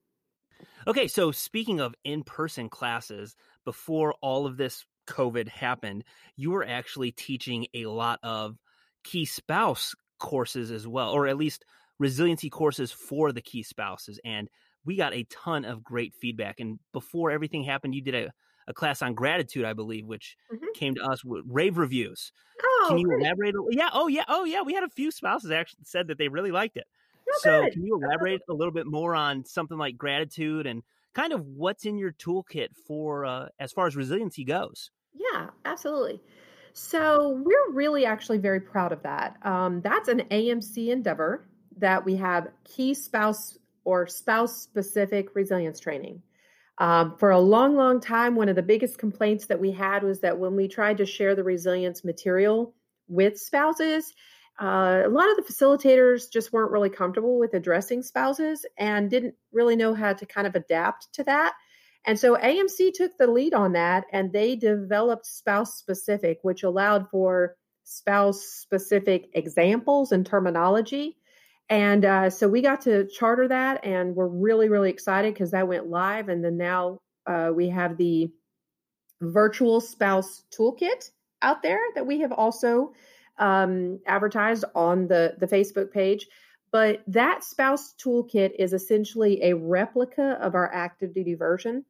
Okay. 0.87 1.09
So 1.09 1.31
speaking 1.31 1.81
of 1.81 1.95
in 2.05 2.23
person 2.23 2.69
classes, 2.69 3.35
before 3.65 4.15
all 4.21 4.47
of 4.47 4.59
this 4.59 4.85
COVID 5.07 5.49
happened, 5.49 6.05
you 6.37 6.51
were 6.51 6.67
actually 6.67 7.13
teaching 7.13 7.67
a 7.73 7.87
lot 7.87 8.19
of 8.23 8.59
key 9.07 9.25
spouse 9.25 9.95
courses 10.19 10.71
as 10.71 10.87
well, 10.87 11.11
or 11.11 11.27
at 11.27 11.37
least 11.37 11.65
resiliency 11.99 12.51
courses 12.51 12.91
for 12.91 13.33
the 13.33 13.41
key 13.41 13.63
spouses. 13.63 14.19
And 14.25 14.49
we 14.85 14.97
got 14.97 15.15
a 15.15 15.25
ton 15.31 15.65
of 15.65 15.85
great 15.85 16.15
feedback. 16.15 16.61
And 16.61 16.79
before 16.93 17.31
everything 17.31 17.63
happened, 17.63 17.95
you 17.95 18.03
did 18.03 18.15
a, 18.15 18.33
a 18.67 18.75
class 18.75 19.03
on 19.03 19.15
gratitude, 19.15 19.65
I 19.65 19.73
believe, 19.73 20.07
which 20.07 20.37
mm-hmm. 20.53 20.67
came 20.75 20.95
to 20.97 21.05
us 21.05 21.25
with 21.25 21.45
rave 21.49 21.79
reviews. 21.79 22.33
Oh, 22.63 22.87
can 22.89 22.99
you 22.99 23.07
great. 23.07 23.23
elaborate? 23.23 23.55
Yeah. 23.71 23.91
Oh, 23.93 24.09
yeah. 24.09 24.25
Oh, 24.29 24.45
yeah. 24.45 24.63
We 24.63 24.75
had 24.75 24.85
a 24.85 24.91
few 24.91 25.11
spouses 25.11 25.51
actually 25.51 25.85
said 25.85 26.09
that 26.09 26.19
they 26.19 26.29
really 26.29 26.53
liked 26.53 26.77
it. 26.77 26.87
So, 27.39 27.63
good. 27.63 27.73
can 27.73 27.85
you 27.85 28.01
elaborate 28.03 28.41
a 28.49 28.55
little 28.55 28.73
bit 28.73 28.87
more 28.87 29.15
on 29.15 29.45
something 29.45 29.79
like 29.79 29.97
gratitude 29.97 30.67
and 30.67 30.83
kind 31.15 31.33
of 31.33 31.45
what's 31.45 31.85
in 31.85 31.99
your 31.99 32.13
toolkit 32.13 32.69
for 32.87 33.25
uh, 33.25 33.49
as 33.59 33.73
far 33.73 33.87
as 33.87 33.97
resiliency 33.97 34.45
goes? 34.45 34.91
Yeah, 35.13 35.49
absolutely. 35.65 36.21
So 36.79 37.41
we're 37.43 37.73
really 37.73 38.05
actually 38.05 38.37
very 38.37 38.61
proud 38.61 38.93
of 38.93 39.03
that. 39.03 39.39
Um, 39.41 39.81
that's 39.81 40.11
an 40.11 40.21
AMC 40.31 40.89
endeavor 40.89 41.49
that 41.79 42.05
we 42.05 42.17
have 42.17 42.49
key 42.65 42.93
spouse 42.93 43.57
or 43.85 44.07
spouse 44.07 44.61
specific 44.61 45.35
resilience 45.35 45.81
training. 45.81 46.21
Um, 46.77 47.17
for 47.17 47.31
a 47.31 47.41
long, 47.41 47.77
long 47.77 47.99
time, 47.99 48.37
one 48.37 48.51
of 48.51 48.57
the 48.57 48.63
biggest 48.63 48.99
complaints 48.99 49.47
that 49.47 49.59
we 49.59 49.73
had 49.73 50.03
was 50.03 50.21
that 50.21 50.39
when 50.39 50.55
we 50.55 50.69
tried 50.69 50.99
to 50.99 51.07
share 51.07 51.35
the 51.35 51.43
resilience 51.43 52.05
material 52.05 52.75
with 53.09 53.39
spouses, 53.39 54.13
uh, 54.61 55.01
a 55.03 55.09
lot 55.09 55.31
of 55.31 55.37
the 55.37 55.51
facilitators 55.51 56.31
just 56.31 56.53
weren't 56.53 56.73
really 56.73 56.91
comfortable 56.91 57.39
with 57.39 57.55
addressing 57.55 58.03
spouses 58.03 58.67
and 58.77 59.09
didn't 59.09 59.35
really 59.51 59.77
know 59.77 59.95
how 59.95 60.13
to 60.13 60.27
kind 60.27 60.47
of 60.47 60.55
adapt 60.55 61.11
to 61.15 61.25
that. 61.25 61.55
And 62.07 62.19
so 62.19 62.37
AMC 62.37 62.93
took 62.95 63.19
the 63.19 63.27
lead 63.27 63.53
on 63.53 63.73
that 63.73 64.05
and 64.13 64.33
they 64.33 64.55
developed 64.55 65.27
spouse 65.27 65.75
specific, 65.75 66.39
which 66.43 66.63
allowed 66.63 67.11
for 67.11 67.57
spouse 67.83 68.43
specific 68.43 69.29
examples 69.35 70.13
and 70.13 70.25
terminology. 70.25 71.17
And 71.69 72.05
uh, 72.05 72.31
so 72.31 72.49
we 72.49 72.63
got 72.63 72.83
to 72.83 73.09
charter 73.09 73.49
that 73.49 73.85
and 73.85 74.15
we're 74.15 74.29
really, 74.29 74.69
really 74.69 74.91
excited 74.91 75.35
because 75.35 75.51
that 75.51 75.67
went 75.67 75.89
live. 75.89 76.29
And 76.29 76.45
then 76.45 76.57
now 76.57 77.01
uh, 77.27 77.51
we 77.53 77.69
have 77.71 77.97
the 77.97 78.31
virtual 79.21 79.81
spouse 79.81 80.45
toolkit 80.57 81.11
out 81.43 81.63
there 81.63 81.81
that 81.97 82.07
we 82.07 82.21
have 82.21 82.33
also 82.33 82.93
um, 83.39 83.99
advertised 84.07 84.65
on 84.77 85.09
the, 85.09 85.35
the 85.39 85.47
Facebook 85.47 85.91
page. 85.91 86.29
But 86.71 87.03
that 87.09 87.43
spouse 87.43 87.95
toolkit 87.95 88.53
is 88.59 88.73
essentially 88.73 89.43
a 89.43 89.57
replica 89.57 90.39
of 90.41 90.55
our 90.55 90.73
active 90.73 91.13
duty 91.13 91.35
version. 91.35 91.85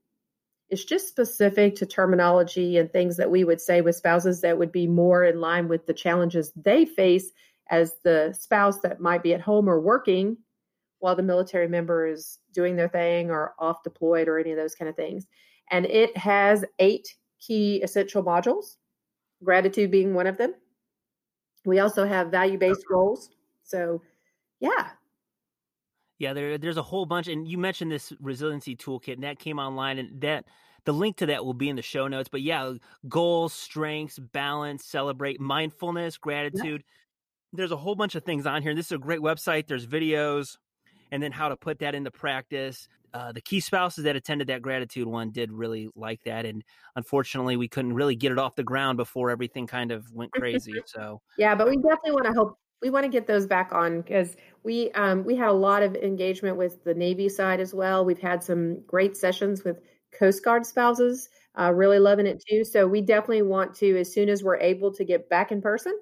It's 0.69 0.85
just 0.85 1.09
specific 1.09 1.77
to 1.77 1.87
terminology 1.87 2.77
and 2.77 2.93
things 2.93 3.17
that 3.17 3.31
we 3.31 3.45
would 3.45 3.61
say 3.61 3.81
with 3.81 3.97
spouses 3.97 4.41
that 4.41 4.59
would 4.59 4.73
be 4.73 4.87
more 4.87 5.25
in 5.25 5.41
line 5.41 5.69
with 5.69 5.87
the 5.87 5.95
challenges 5.95 6.53
they 6.57 6.85
face 6.85 7.31
as 7.71 7.95
the 8.03 8.37
spouse 8.39 8.81
that 8.81 9.01
might 9.01 9.23
be 9.23 9.35
at 9.35 9.41
home 9.41 9.69
or 9.69 9.81
working 9.81 10.37
while 10.99 11.15
the 11.15 11.23
military 11.23 11.69
member 11.69 12.07
is 12.07 12.39
doing 12.53 12.77
their 12.77 12.89
thing 12.89 13.31
or 13.31 13.55
off 13.59 13.83
deployed 13.83 14.29
or 14.29 14.39
any 14.39 14.51
of 14.51 14.57
those 14.57 14.75
kind 14.75 14.89
of 14.89 14.97
things. 14.97 15.27
And 15.71 15.87
it 15.87 16.17
has 16.17 16.65
eight 16.79 17.15
key 17.39 17.83
essential 17.83 18.23
modules, 18.23 18.77
gratitude 19.45 19.91
being 19.91 20.15
one 20.15 20.27
of 20.27 20.39
them. 20.39 20.55
We 21.65 21.81
also 21.81 22.07
have 22.07 22.31
value 22.31 22.59
based 22.59 22.85
goals. 22.89 23.31
So, 23.65 24.03
yeah, 24.61 24.91
yeah, 26.19 26.33
there, 26.33 26.59
there's 26.59 26.77
a 26.77 26.83
whole 26.83 27.07
bunch, 27.07 27.29
and 27.29 27.47
you 27.47 27.59
mentioned 27.59 27.93
this 27.93 28.13
resiliency 28.21 28.75
toolkit, 28.75 29.15
and 29.15 29.23
that 29.23 29.39
came 29.39 29.59
online, 29.59 29.99
and 29.99 30.21
that 30.23 30.47
the 30.85 30.93
link 30.93 31.17
to 31.19 31.27
that 31.27 31.45
will 31.45 31.55
be 31.55 31.69
in 31.69 31.77
the 31.77 31.83
show 31.83 32.09
notes. 32.09 32.29
But 32.29 32.43
yeah, 32.43 32.75
goals, 33.09 33.53
strengths, 33.53 34.19
balance, 34.19 34.85
celebrate, 34.85 35.41
mindfulness, 35.41 36.17
gratitude. 36.17 36.85
Yeah. 36.87 36.93
There's 37.53 37.73
a 37.73 37.77
whole 37.77 37.95
bunch 37.95 38.15
of 38.15 38.25
things 38.25 38.47
on 38.47 38.63
here. 38.63 38.75
This 38.75 38.87
is 38.87 38.93
a 38.93 38.99
great 38.99 39.21
website. 39.21 39.67
There's 39.67 39.87
videos, 39.87 40.57
and 41.11 41.23
then 41.23 41.33
how 41.33 41.49
to 41.49 41.57
put 41.57 41.81
that 41.81 41.95
into 41.95 42.11
practice. 42.11 42.89
Uh, 43.13 43.33
the 43.33 43.41
key 43.41 43.61
spouses 43.61 44.05
that 44.05 44.17
attended 44.17 44.49
that 44.49 44.61
gratitude 44.61 45.07
one 45.07 45.31
did 45.31 45.51
really 45.53 45.89
like 45.97 46.23
that, 46.25 46.47
and 46.47 46.65
unfortunately, 46.97 47.57
we 47.57 47.69
couldn't 47.69 47.93
really 47.93 48.17
get 48.17 48.33
it 48.33 48.39
off 48.39 48.55
the 48.57 48.65
ground 48.65 48.97
before 48.97 49.31
everything 49.31 49.67
kind 49.67 49.91
of 49.91 50.11
went 50.13 50.33
crazy. 50.35 50.75
So 50.87 51.21
yeah, 51.37 51.55
but 51.55 51.69
we 51.69 51.77
definitely 51.77 52.13
want 52.13 52.27
to 52.27 52.33
help 52.33 52.59
we 52.83 52.91
want 52.91 53.05
to 53.05 53.11
get 53.11 53.27
those 53.27 53.47
back 53.47 53.73
on 53.73 54.01
because 54.01 54.37
we 54.63 54.91
um, 54.93 55.25
we 55.25 55.35
had 55.35 55.49
a 55.49 55.53
lot 55.53 55.83
of 55.83 55.95
engagement 55.97 56.57
with 56.57 56.83
the 56.85 56.95
Navy 56.95 57.29
side 57.29 57.61
as 57.61 57.75
well. 57.75 58.05
We've 58.05 58.19
had 58.19 58.43
some 58.43 58.81
great 58.87 59.17
sessions 59.17 59.65
with 59.65 59.81
Coast 60.13 60.45
Guard 60.45 60.67
spouses, 60.67 61.29
uh, 61.59 61.73
really 61.73 61.99
loving 61.99 62.27
it 62.27 62.43
too. 62.49 62.65
So 62.65 62.87
we 62.87 63.01
definitely 63.01 63.43
want 63.43 63.75
to, 63.77 63.99
as 63.99 64.13
soon 64.13 64.29
as 64.29 64.43
we're 64.43 64.59
able 64.59 64.93
to 64.93 65.05
get 65.05 65.29
back 65.29 65.53
in 65.53 65.63
person, 65.63 65.99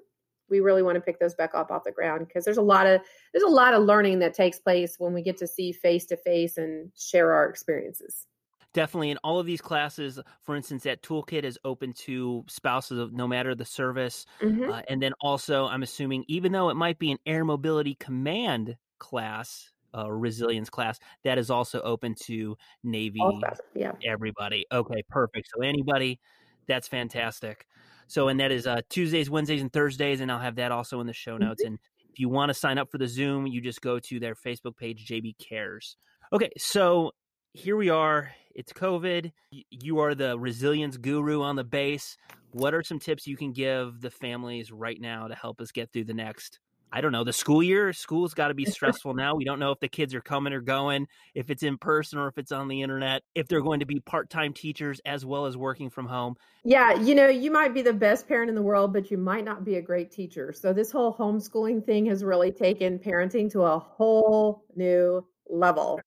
we 0.49 0.59
really 0.59 0.83
want 0.83 0.95
to 0.95 1.01
pick 1.01 1.19
those 1.19 1.35
back 1.35 1.51
up 1.55 1.71
off 1.71 1.83
the 1.83 1.91
ground 1.91 2.27
because 2.27 2.45
there's 2.45 2.57
a 2.57 2.61
lot 2.61 2.87
of 2.87 3.01
there's 3.33 3.43
a 3.43 3.47
lot 3.47 3.73
of 3.73 3.83
learning 3.83 4.19
that 4.19 4.33
takes 4.33 4.59
place 4.59 4.95
when 4.97 5.13
we 5.13 5.21
get 5.21 5.37
to 5.37 5.47
see 5.47 5.71
face 5.71 6.05
to 6.07 6.17
face 6.17 6.57
and 6.57 6.91
share 6.95 7.33
our 7.33 7.49
experiences 7.49 8.27
definitely 8.75 9.09
in 9.09 9.17
all 9.23 9.39
of 9.39 9.45
these 9.45 9.61
classes 9.61 10.19
for 10.41 10.55
instance 10.55 10.83
that 10.83 11.01
toolkit 11.01 11.43
is 11.43 11.57
open 11.63 11.93
to 11.93 12.43
spouses 12.47 12.99
of 12.99 13.13
no 13.13 13.27
matter 13.27 13.55
the 13.55 13.65
service 13.65 14.25
mm-hmm. 14.41 14.69
uh, 14.69 14.81
and 14.89 15.01
then 15.01 15.13
also 15.21 15.65
i'm 15.67 15.81
assuming 15.81 16.23
even 16.27 16.51
though 16.51 16.69
it 16.69 16.75
might 16.75 16.99
be 16.99 17.09
an 17.09 17.17
air 17.25 17.45
mobility 17.45 17.95
command 17.95 18.75
class 18.99 19.71
uh, 19.97 20.11
resilience 20.11 20.69
class 20.69 20.99
that 21.23 21.37
is 21.37 21.49
also 21.49 21.79
open 21.81 22.13
to 22.13 22.57
navy 22.83 23.19
classes, 23.39 23.61
yeah 23.73 23.93
everybody 24.05 24.65
okay 24.71 25.01
perfect 25.09 25.49
so 25.55 25.63
anybody 25.63 26.19
that's 26.67 26.87
fantastic 26.89 27.65
so 28.07 28.27
and 28.27 28.41
that 28.41 28.51
is 28.51 28.67
uh, 28.67 28.81
tuesdays 28.89 29.29
wednesdays 29.29 29.61
and 29.61 29.71
thursdays 29.71 30.19
and 30.19 30.29
i'll 30.29 30.37
have 30.37 30.57
that 30.57 30.73
also 30.73 30.99
in 30.99 31.07
the 31.07 31.13
show 31.13 31.37
notes 31.37 31.63
mm-hmm. 31.63 31.73
and 31.73 31.79
if 32.11 32.19
you 32.19 32.27
want 32.27 32.49
to 32.49 32.53
sign 32.53 32.77
up 32.77 32.91
for 32.91 32.97
the 32.97 33.07
zoom 33.07 33.47
you 33.47 33.61
just 33.61 33.79
go 33.79 33.99
to 33.99 34.19
their 34.19 34.35
facebook 34.35 34.75
page 34.75 35.07
jb 35.07 35.33
cares 35.39 35.95
okay 36.33 36.49
so 36.57 37.11
here 37.55 37.77
we 37.77 37.89
are. 37.89 38.31
It's 38.55 38.71
COVID. 38.71 39.33
You 39.69 39.99
are 39.99 40.15
the 40.15 40.39
resilience 40.39 40.95
guru 40.95 41.41
on 41.41 41.57
the 41.57 41.63
base. 41.65 42.15
What 42.51 42.73
are 42.73 42.83
some 42.83 42.99
tips 42.99 43.27
you 43.27 43.35
can 43.35 43.51
give 43.51 43.99
the 43.99 44.09
families 44.09 44.71
right 44.71 44.99
now 44.99 45.27
to 45.27 45.35
help 45.35 45.59
us 45.59 45.73
get 45.73 45.91
through 45.91 46.05
the 46.05 46.13
next? 46.13 46.59
I 46.89 47.01
don't 47.01 47.11
know, 47.11 47.25
the 47.25 47.33
school 47.33 47.61
year. 47.61 47.91
School's 47.91 48.33
got 48.33 48.47
to 48.47 48.53
be 48.53 48.63
stressful 48.71 49.13
now. 49.13 49.35
We 49.35 49.43
don't 49.43 49.59
know 49.59 49.71
if 49.71 49.81
the 49.81 49.89
kids 49.89 50.15
are 50.15 50.21
coming 50.21 50.53
or 50.53 50.61
going, 50.61 51.07
if 51.33 51.49
it's 51.49 51.63
in 51.63 51.77
person 51.77 52.17
or 52.17 52.29
if 52.29 52.37
it's 52.37 52.53
on 52.53 52.69
the 52.69 52.81
internet, 52.81 53.23
if 53.35 53.49
they're 53.49 53.61
going 53.61 53.81
to 53.81 53.85
be 53.85 53.99
part 53.99 54.29
time 54.29 54.53
teachers 54.53 55.01
as 55.05 55.25
well 55.25 55.47
as 55.47 55.57
working 55.57 55.89
from 55.89 56.07
home. 56.07 56.37
Yeah, 56.63 56.93
you 56.93 57.13
know, 57.13 57.27
you 57.27 57.51
might 57.51 57.73
be 57.73 57.81
the 57.81 57.91
best 57.91 58.25
parent 58.25 58.47
in 58.47 58.55
the 58.55 58.61
world, 58.61 58.93
but 58.93 59.11
you 59.11 59.17
might 59.17 59.43
not 59.43 59.65
be 59.65 59.75
a 59.75 59.81
great 59.81 60.11
teacher. 60.11 60.53
So, 60.53 60.71
this 60.71 60.93
whole 60.93 61.13
homeschooling 61.13 61.85
thing 61.85 62.05
has 62.05 62.23
really 62.23 62.53
taken 62.53 62.99
parenting 62.99 63.51
to 63.51 63.63
a 63.63 63.77
whole 63.77 64.63
new 64.77 65.25
level 65.49 65.99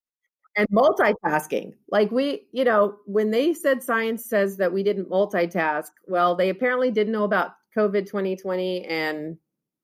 and 0.59 0.68
multitasking. 0.71 1.73
Like 1.88 2.11
we, 2.11 2.49
you 2.51 2.64
know, 2.64 2.97
when 3.07 3.31
they 3.31 3.55
said 3.55 3.83
science 3.83 4.27
says 4.27 4.57
that 4.57 4.73
we 4.73 4.83
didn't 4.83 5.09
multitask, 5.09 5.90
well, 6.09 6.35
they 6.35 6.49
apparently 6.49 6.90
didn't 6.90 7.12
know 7.12 7.23
about 7.23 7.53
COVID 7.77 8.07
2020 8.07 8.85
and 8.85 9.38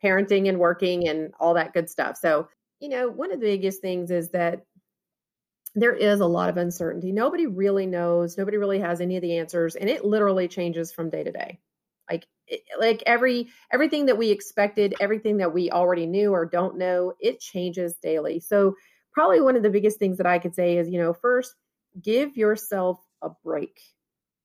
parenting 0.05 0.49
and 0.49 0.59
working 0.59 1.09
and 1.09 1.33
all 1.39 1.55
that 1.55 1.73
good 1.73 1.89
stuff. 1.89 2.17
So, 2.17 2.49
you 2.81 2.89
know, 2.89 3.09
one 3.09 3.33
of 3.33 3.41
the 3.41 3.47
biggest 3.47 3.81
things 3.81 4.11
is 4.11 4.31
that 4.31 4.67
there 5.77 5.95
is 5.95 6.19
a 6.19 6.27
lot 6.27 6.49
of 6.49 6.57
uncertainty. 6.57 7.13
Nobody 7.13 7.47
really 7.47 7.87
knows, 7.87 8.37
nobody 8.37 8.57
really 8.57 8.81
has 8.81 9.01
any 9.01 9.17
of 9.17 9.23
the 9.23 9.39
answers, 9.39 9.77
and 9.77 9.89
it 9.89 10.05
literally 10.05 10.49
changes 10.49 10.93
from 10.93 11.09
day 11.09 11.23
to 11.23 11.33
day. 11.33 11.61
Like 12.11 12.27
like 12.79 13.03
every 13.07 13.49
everything 13.73 14.07
that 14.07 14.19
we 14.19 14.31
expected, 14.31 14.95
everything 15.01 15.39
that 15.39 15.55
we 15.55 15.71
already 15.71 16.07
knew 16.07 16.33
or 16.33 16.45
don't 16.45 16.77
know, 16.77 17.15
it 17.21 17.41
changes 17.41 17.95
daily. 18.03 18.41
So 18.41 18.75
probably 19.15 19.41
one 19.41 19.57
of 19.57 19.63
the 19.63 19.71
biggest 19.71 19.99
things 19.99 20.19
that 20.19 20.27
I 20.27 20.39
could 20.39 20.55
say 20.55 20.77
is, 20.77 20.89
you 20.89 20.99
know, 20.99 21.15
first 21.15 21.55
give 22.03 22.37
yourself 22.37 23.01
a 23.23 23.31
break 23.45 23.81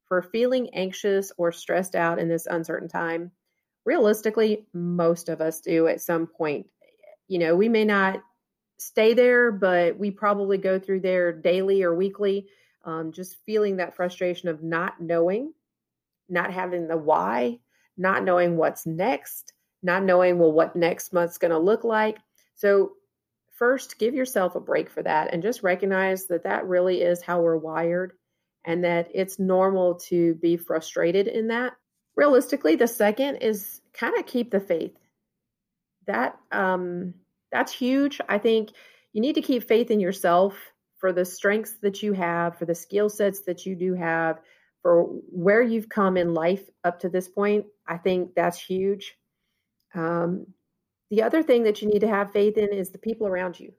for 0.08 0.22
feeling 0.22 0.70
anxious 0.74 1.32
or 1.38 1.52
stressed 1.52 1.96
out 1.96 2.20
in 2.20 2.30
this 2.30 2.46
uncertain 2.46 2.88
time. 2.88 3.32
Realistically, 3.86 4.68
most 4.74 5.30
of 5.30 5.42
us 5.42 5.62
do 5.62 5.88
at 5.88 6.02
some 6.02 6.28
point. 6.28 6.68
You 7.28 7.40
know, 7.40 7.56
we 7.56 7.70
may 7.70 7.86
not 7.86 8.22
stay 8.78 9.14
there, 9.14 9.52
but 9.52 9.98
we 9.98 10.12
probably 10.12 10.58
go 10.58 10.80
through 10.80 11.02
there 11.02 11.32
daily 11.32 11.84
or 11.84 11.94
weekly, 11.96 12.48
um, 12.86 13.12
just 13.12 13.38
feeling 13.46 13.78
that 13.78 13.96
frustration 13.96 14.50
of 14.50 14.64
not 14.64 15.02
knowing, 15.02 15.54
not 16.30 16.54
having 16.54 16.88
the 16.88 16.98
why, 16.98 17.60
not 17.98 18.24
knowing 18.24 18.58
what's 18.58 18.86
next, 18.86 19.54
not 19.84 20.04
knowing, 20.04 20.40
well, 20.40 20.52
what 20.52 20.76
next 20.76 21.14
month's 21.14 21.38
going 21.38 21.52
to 21.52 21.60
look 21.60 21.84
like. 21.84 22.18
So, 22.56 22.94
first, 23.60 24.00
give 24.00 24.16
yourself 24.16 24.56
a 24.56 24.60
break 24.60 24.90
for 24.90 25.04
that 25.04 25.34
and 25.34 25.44
just 25.44 25.62
recognize 25.62 26.28
that 26.28 26.44
that 26.44 26.66
really 26.66 27.02
is 27.02 27.22
how 27.22 27.42
we're 27.42 27.58
wired 27.58 28.14
and 28.66 28.84
that 28.84 29.10
it's 29.14 29.38
normal 29.38 29.96
to 29.96 30.36
be 30.36 30.58
frustrated 30.58 31.28
in 31.28 31.50
that. 31.50 31.74
Realistically, 32.16 32.76
the 32.76 32.88
second 32.88 33.38
is 33.38 33.82
kind 33.94 34.18
of 34.18 34.26
keep 34.26 34.52
the 34.52 34.60
faith. 34.60 34.98
That 36.08 36.38
um, 36.52 37.14
that's 37.52 37.72
huge. 37.72 38.20
I 38.28 38.38
think 38.38 38.72
you 39.14 39.22
need 39.22 39.36
to 39.36 39.42
keep 39.42 39.68
faith 39.68 39.92
in 39.92 40.00
yourself 40.00 40.58
for 40.98 41.14
the 41.14 41.26
strengths 41.26 41.76
that 41.82 42.02
you 42.02 42.14
have, 42.14 42.58
for 42.58 42.66
the 42.66 42.76
skill 42.76 43.10
sets 43.10 43.42
that 43.42 43.66
you 43.66 43.76
do 43.76 43.94
have, 43.94 44.40
for 44.82 45.04
where 45.32 45.62
you've 45.62 45.90
come 45.90 46.18
in 46.18 46.34
life 46.34 46.64
up 46.84 47.00
to 47.02 47.10
this 47.10 47.28
point. 47.28 47.66
I 47.88 47.98
think 47.98 48.36
that's 48.36 48.60
huge. 48.60 49.16
Um, 49.94 50.48
the 51.10 51.24
other 51.24 51.44
thing 51.44 51.64
that 51.64 51.82
you 51.82 51.88
need 51.88 52.02
to 52.02 52.08
have 52.08 52.32
faith 52.32 52.58
in 52.58 52.72
is 52.74 52.90
the 52.90 52.98
people 52.98 53.28
around 53.28 53.60
you. 53.60 53.74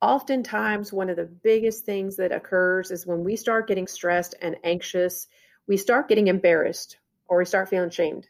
Oftentimes, 0.00 0.92
one 0.92 1.08
of 1.08 1.16
the 1.16 1.24
biggest 1.24 1.84
things 1.84 2.16
that 2.16 2.32
occurs 2.32 2.90
is 2.90 3.06
when 3.06 3.24
we 3.24 3.36
start 3.36 3.66
getting 3.66 3.86
stressed 3.86 4.34
and 4.40 4.56
anxious, 4.62 5.26
we 5.66 5.76
start 5.76 6.08
getting 6.08 6.28
embarrassed 6.28 6.98
or 7.28 7.38
we 7.38 7.44
start 7.44 7.68
feeling 7.68 7.90
shamed. 7.90 8.26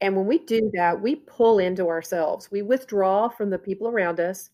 And 0.00 0.16
when 0.16 0.26
we 0.26 0.38
do 0.38 0.70
that, 0.74 1.00
we 1.00 1.16
pull 1.16 1.58
into 1.58 1.88
ourselves. 1.88 2.50
We 2.50 2.62
withdraw 2.62 3.28
from 3.28 3.50
the 3.50 3.58
people 3.58 3.88
around 3.88 4.18
us. 4.18 4.50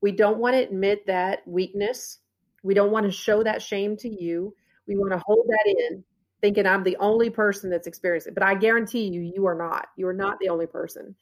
We 0.00 0.12
don't 0.12 0.38
want 0.38 0.54
to 0.54 0.62
admit 0.62 1.06
that 1.06 1.46
weakness. 1.46 2.18
We 2.62 2.74
don't 2.74 2.92
want 2.92 3.04
to 3.06 3.12
show 3.12 3.42
that 3.42 3.60
shame 3.60 3.96
to 3.98 4.08
you. 4.08 4.54
We 4.86 4.96
want 4.96 5.12
to 5.12 5.22
hold 5.26 5.46
that 5.48 5.74
in, 5.90 6.04
thinking 6.40 6.66
I'm 6.66 6.84
the 6.84 6.96
only 6.98 7.28
person 7.28 7.70
that's 7.70 7.86
experienced 7.86 8.28
it. 8.28 8.34
But 8.34 8.44
I 8.44 8.54
guarantee 8.54 9.08
you, 9.08 9.20
you 9.20 9.46
are 9.46 9.54
not. 9.54 9.88
You 9.96 10.06
are 10.08 10.14
not 10.14 10.38
the 10.38 10.48
only 10.48 10.66
person. 10.66 11.14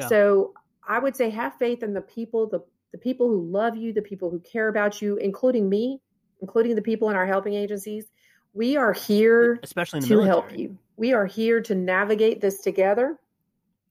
Yeah. 0.00 0.08
So 0.08 0.54
I 0.86 0.98
would 0.98 1.16
say 1.16 1.30
have 1.30 1.54
faith 1.54 1.82
in 1.82 1.94
the 1.94 2.00
people, 2.00 2.48
the, 2.48 2.60
the 2.92 2.98
people 2.98 3.28
who 3.28 3.46
love 3.46 3.76
you, 3.76 3.92
the 3.92 4.02
people 4.02 4.30
who 4.30 4.40
care 4.40 4.68
about 4.68 5.00
you, 5.00 5.16
including 5.16 5.68
me, 5.68 6.00
including 6.40 6.74
the 6.74 6.82
people 6.82 7.10
in 7.10 7.16
our 7.16 7.26
helping 7.26 7.54
agencies. 7.54 8.06
We 8.52 8.76
are 8.76 8.92
here 8.92 9.60
especially 9.62 10.00
to 10.00 10.08
military. 10.08 10.28
help 10.28 10.58
you. 10.58 10.78
We 10.96 11.12
are 11.12 11.26
here 11.26 11.60
to 11.62 11.74
navigate 11.74 12.40
this 12.40 12.60
together. 12.60 13.18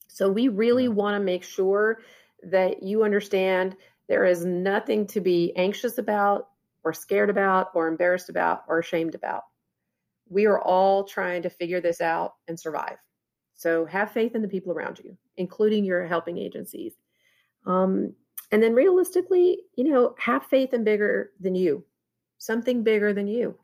So 0.08 0.30
we 0.30 0.48
really 0.48 0.90
want 0.90 1.16
to 1.16 1.24
make 1.24 1.44
sure 1.44 2.02
that 2.44 2.84
you 2.84 3.04
understand 3.04 3.76
there 4.08 4.26
is 4.26 4.44
nothing 4.44 5.08
to 5.08 5.22
be 5.22 5.54
anxious 5.56 5.98
about 5.98 6.50
or 6.84 6.94
scared 6.94 7.30
about 7.30 7.70
or 7.74 7.88
embarrassed 7.88 8.30
about 8.30 8.64
or 8.68 8.80
ashamed 8.80 9.16
about. 9.16 9.44
We 10.28 10.46
are 10.46 10.60
all 10.62 11.04
trying 11.04 11.44
to 11.44 11.50
figure 11.50 11.82
this 11.82 12.02
out 12.02 12.34
and 12.48 12.60
survive. 12.60 12.98
So 13.56 13.86
have 13.86 14.12
faith 14.12 14.36
in 14.36 14.42
the 14.42 14.48
people 14.48 14.72
around 14.72 15.00
you, 15.04 15.18
including 15.40 15.86
your 15.86 16.06
helping 16.06 16.38
agencies. 16.38 16.94
Um, 17.66 18.14
and 18.52 18.62
then 18.62 18.74
realistically, 18.74 19.62
you 19.76 19.86
know, 19.86 20.16
have 20.20 20.46
faith 20.46 20.74
in 20.74 20.84
bigger 20.84 21.32
than 21.40 21.56
you, 21.56 21.84
something 22.38 22.84
bigger 22.84 23.14
than 23.14 23.28
you. 23.28 23.56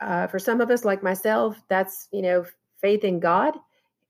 Uh, 0.00 0.26
for 0.26 0.38
some 0.38 0.60
of 0.60 0.70
us, 0.70 0.84
like 0.84 1.02
myself, 1.02 1.62
that's, 1.68 2.08
you 2.12 2.22
know, 2.22 2.44
faith 2.80 3.04
in 3.04 3.20
God. 3.20 3.54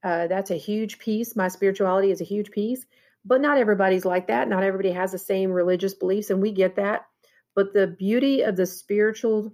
Uh, 0.03 0.27
that's 0.27 0.51
a 0.51 0.57
huge 0.57 0.99
piece. 0.99 1.37
My 1.37 1.49
spirituality 1.49 2.11
is 2.11 2.21
a 2.21 2.25
huge 2.25 2.51
piece, 2.51 2.87
but 3.25 3.41
not 3.41 3.59
everybody's 3.59 4.05
like 4.05 4.27
that. 4.29 4.49
Not 4.49 4.63
everybody 4.63 4.91
has 4.93 5.13
the 5.13 5.19
same 5.19 5.53
religious 5.53 5.95
beliefs, 5.95 6.31
and 6.31 6.41
we 6.41 6.51
get 6.51 6.75
that. 6.77 7.07
But 7.55 7.75
the 7.75 7.89
beauty 7.89 8.43
of 8.43 8.57
the 8.57 8.67
spiritual 8.67 9.53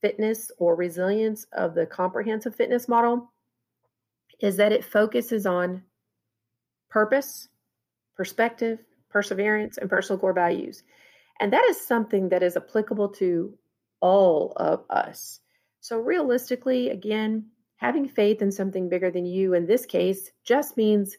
fitness 0.00 0.52
or 0.58 0.76
resilience 0.76 1.44
of 1.52 1.74
the 1.74 1.86
comprehensive 1.86 2.54
fitness 2.54 2.86
model 2.88 3.32
is 4.40 4.56
that 4.56 4.72
it 4.72 4.84
focuses 4.84 5.46
on 5.46 5.82
purpose, 6.94 7.48
perspective, 8.16 8.78
perseverance, 9.10 9.78
and 9.78 9.90
personal 9.90 10.18
core 10.18 10.32
values. 10.32 10.84
And 11.40 11.52
that 11.52 11.64
is 11.68 11.84
something 11.84 12.28
that 12.28 12.44
is 12.44 12.56
applicable 12.56 13.08
to 13.14 13.52
all 14.00 14.52
of 14.56 14.84
us. 14.88 15.40
So, 15.80 15.98
realistically, 15.98 16.90
again, 16.90 17.46
having 17.76 18.08
faith 18.08 18.40
in 18.42 18.52
something 18.52 18.88
bigger 18.88 19.10
than 19.10 19.26
you 19.26 19.54
in 19.54 19.66
this 19.66 19.84
case 19.84 20.30
just 20.44 20.76
means 20.76 21.16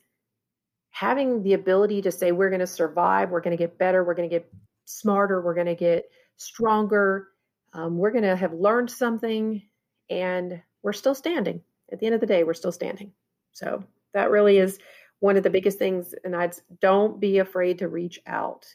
having 0.92 1.44
the 1.44 1.54
ability 1.54 2.02
to 2.04 2.12
say, 2.12 2.32
we're 2.32 2.50
going 2.50 2.62
to 2.62 2.68
survive, 2.68 3.30
we're 3.30 3.42
going 3.42 3.58
to 3.58 3.62
get 3.62 3.78
better, 3.78 4.02
we're 4.02 4.16
going 4.16 4.30
to 4.30 4.34
get 4.34 4.50
smarter, 4.86 5.42
we're 5.42 5.54
going 5.54 5.68
to 5.68 5.76
get 5.76 6.06
stronger, 6.38 7.28
um, 7.74 7.98
we're 7.98 8.12
going 8.12 8.24
to 8.24 8.38
have 8.38 8.54
learned 8.54 8.90
something, 8.90 9.62
and 10.10 10.62
we're 10.84 10.94
still 10.94 11.16
standing. 11.16 11.62
At 11.92 12.00
the 12.00 12.06
end 12.06 12.16
of 12.16 12.22
the 12.22 12.28
day, 12.28 12.46
we're 12.46 12.54
still 12.54 12.72
standing. 12.72 13.12
So 13.52 13.84
that 14.14 14.32
really 14.32 14.58
is 14.58 14.80
one 15.20 15.38
of 15.38 15.44
the 15.44 15.50
biggest 15.50 15.80
things. 15.80 16.14
And 16.24 16.36
I'd 16.36 16.56
don't 16.82 17.20
be 17.20 17.40
afraid 17.40 17.80
to 17.80 17.88
reach 17.88 18.20
out. 18.28 18.66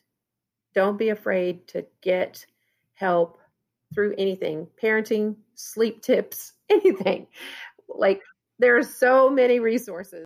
Don't 0.74 0.98
be 0.98 1.08
afraid 1.08 1.66
to 1.68 1.86
get 2.02 2.44
help 2.94 3.38
through 3.94 4.14
anything 4.18 4.68
parenting, 4.82 5.36
sleep 5.54 6.02
tips, 6.02 6.52
anything. 6.70 7.26
Like 7.88 8.22
there 8.58 8.76
are 8.76 8.82
so 8.82 9.30
many 9.30 9.58
resources. 9.58 10.24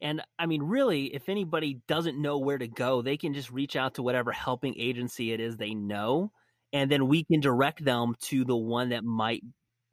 And 0.00 0.22
I 0.38 0.46
mean, 0.46 0.62
really, 0.62 1.14
if 1.14 1.28
anybody 1.28 1.80
doesn't 1.86 2.20
know 2.20 2.38
where 2.38 2.58
to 2.58 2.68
go, 2.68 3.02
they 3.02 3.16
can 3.16 3.34
just 3.34 3.50
reach 3.50 3.76
out 3.76 3.94
to 3.94 4.02
whatever 4.02 4.32
helping 4.32 4.74
agency 4.78 5.32
it 5.32 5.40
is 5.40 5.56
they 5.56 5.74
know, 5.74 6.32
and 6.72 6.90
then 6.90 7.08
we 7.08 7.24
can 7.24 7.40
direct 7.40 7.84
them 7.84 8.14
to 8.22 8.44
the 8.44 8.56
one 8.56 8.90
that 8.90 9.04
might 9.04 9.42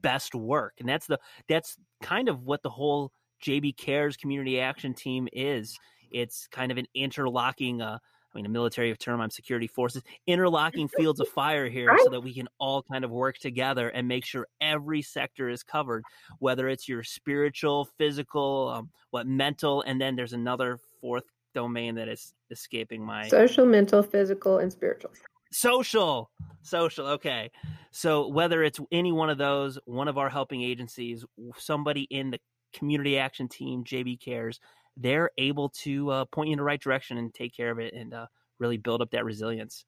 best 0.02 0.36
work. 0.36 0.74
And 0.80 0.88
that's 0.88 1.08
the 1.08 1.20
that's 1.48 1.78
kind 2.02 2.30
of 2.30 2.44
what 2.44 2.64
the 2.64 2.70
whole 2.70 3.12
JB 3.44 3.78
Cares 3.78 4.18
community 4.18 4.60
action 4.60 4.94
team 4.94 5.28
is. 5.34 5.78
It's 6.12 6.48
kind 6.48 6.72
of 6.72 6.78
an 6.78 6.86
interlocking 6.94 7.82
uh, 7.82 7.98
I 8.34 8.38
mean, 8.38 8.46
a 8.46 8.50
military 8.50 8.96
term, 8.96 9.22
I'm 9.22 9.30
security 9.30 9.68
forces, 9.68 10.02
interlocking 10.26 10.88
fields 10.88 11.20
of 11.20 11.28
fire 11.30 11.70
here 11.70 11.96
so 12.04 12.10
that 12.10 12.22
we 12.22 12.34
can 12.34 12.48
all 12.58 12.82
kind 12.82 13.04
of 13.06 13.12
work 13.12 13.38
together 13.38 13.90
and 13.90 14.08
make 14.08 14.26
sure 14.26 14.48
every 14.60 15.02
sector 15.04 15.50
is 15.50 15.62
covered, 15.62 16.04
whether 16.40 16.68
it's 16.68 16.88
your 16.88 17.04
spiritual, 17.04 17.86
physical, 17.98 18.70
um, 18.70 18.90
what 19.12 19.28
mental, 19.28 19.84
and 19.84 20.02
then 20.02 20.16
there's 20.16 20.34
another 20.34 20.80
fourth 21.00 21.26
domain 21.54 21.94
that 21.96 22.08
is 22.08 22.34
escaping 22.50 23.06
my 23.06 23.28
social, 23.28 23.66
mental, 23.66 24.02
physical, 24.02 24.58
and 24.58 24.72
spiritual. 24.72 25.12
Social, 25.52 26.32
social. 26.64 27.06
Okay. 27.06 27.52
So 27.92 28.28
whether 28.28 28.64
it's 28.64 28.80
any 28.92 29.12
one 29.12 29.30
of 29.30 29.38
those, 29.38 29.78
one 29.86 30.08
of 30.08 30.18
our 30.18 30.30
helping 30.30 30.64
agencies, 30.64 31.24
somebody 31.58 32.08
in 32.10 32.32
the 32.32 32.40
community 32.74 33.18
action 33.18 33.48
team, 33.48 33.84
JB 33.84 34.20
Cares, 34.20 34.60
they're 34.98 35.32
able 35.38 35.70
to 35.70 36.10
uh, 36.12 36.26
point 36.26 36.50
you 36.50 36.54
in 36.54 36.58
the 36.58 36.64
right 36.64 36.82
direction 36.82 37.18
and 37.18 37.34
take 37.34 37.56
care 37.56 37.72
of 37.72 37.80
it 37.80 37.94
and 37.94 38.14
uh, 38.14 38.28
really 38.60 38.78
build 38.78 39.02
up 39.02 39.12
that 39.12 39.26
resilience. 39.26 39.86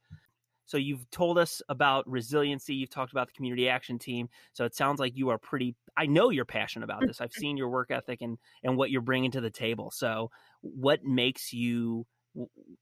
So 0.66 0.78
you've 0.78 1.10
told 1.12 1.38
us 1.38 1.62
about 1.70 2.10
resiliency. 2.10 2.74
You've 2.74 2.90
talked 2.90 3.12
about 3.12 3.28
the 3.28 3.34
community 3.34 3.70
action 3.70 4.00
team. 4.00 4.30
So 4.54 4.66
it 4.66 4.76
sounds 4.76 5.00
like 5.00 5.16
you 5.16 5.30
are 5.30 5.38
pretty. 5.38 5.76
I 5.96 6.08
know 6.08 6.32
you're 6.32 6.46
passionate 6.46 6.86
about 6.86 7.02
this. 7.06 7.22
I've 7.22 7.32
seen 7.32 7.56
your 7.56 7.70
work 7.70 7.92
ethic 7.92 8.22
and 8.22 8.38
and 8.64 8.76
what 8.76 8.90
you're 8.90 9.02
bringing 9.02 9.32
to 9.32 9.42
the 9.42 9.52
table. 9.52 9.92
So 9.92 10.32
what 10.62 11.04
makes 11.04 11.54
you? 11.54 12.08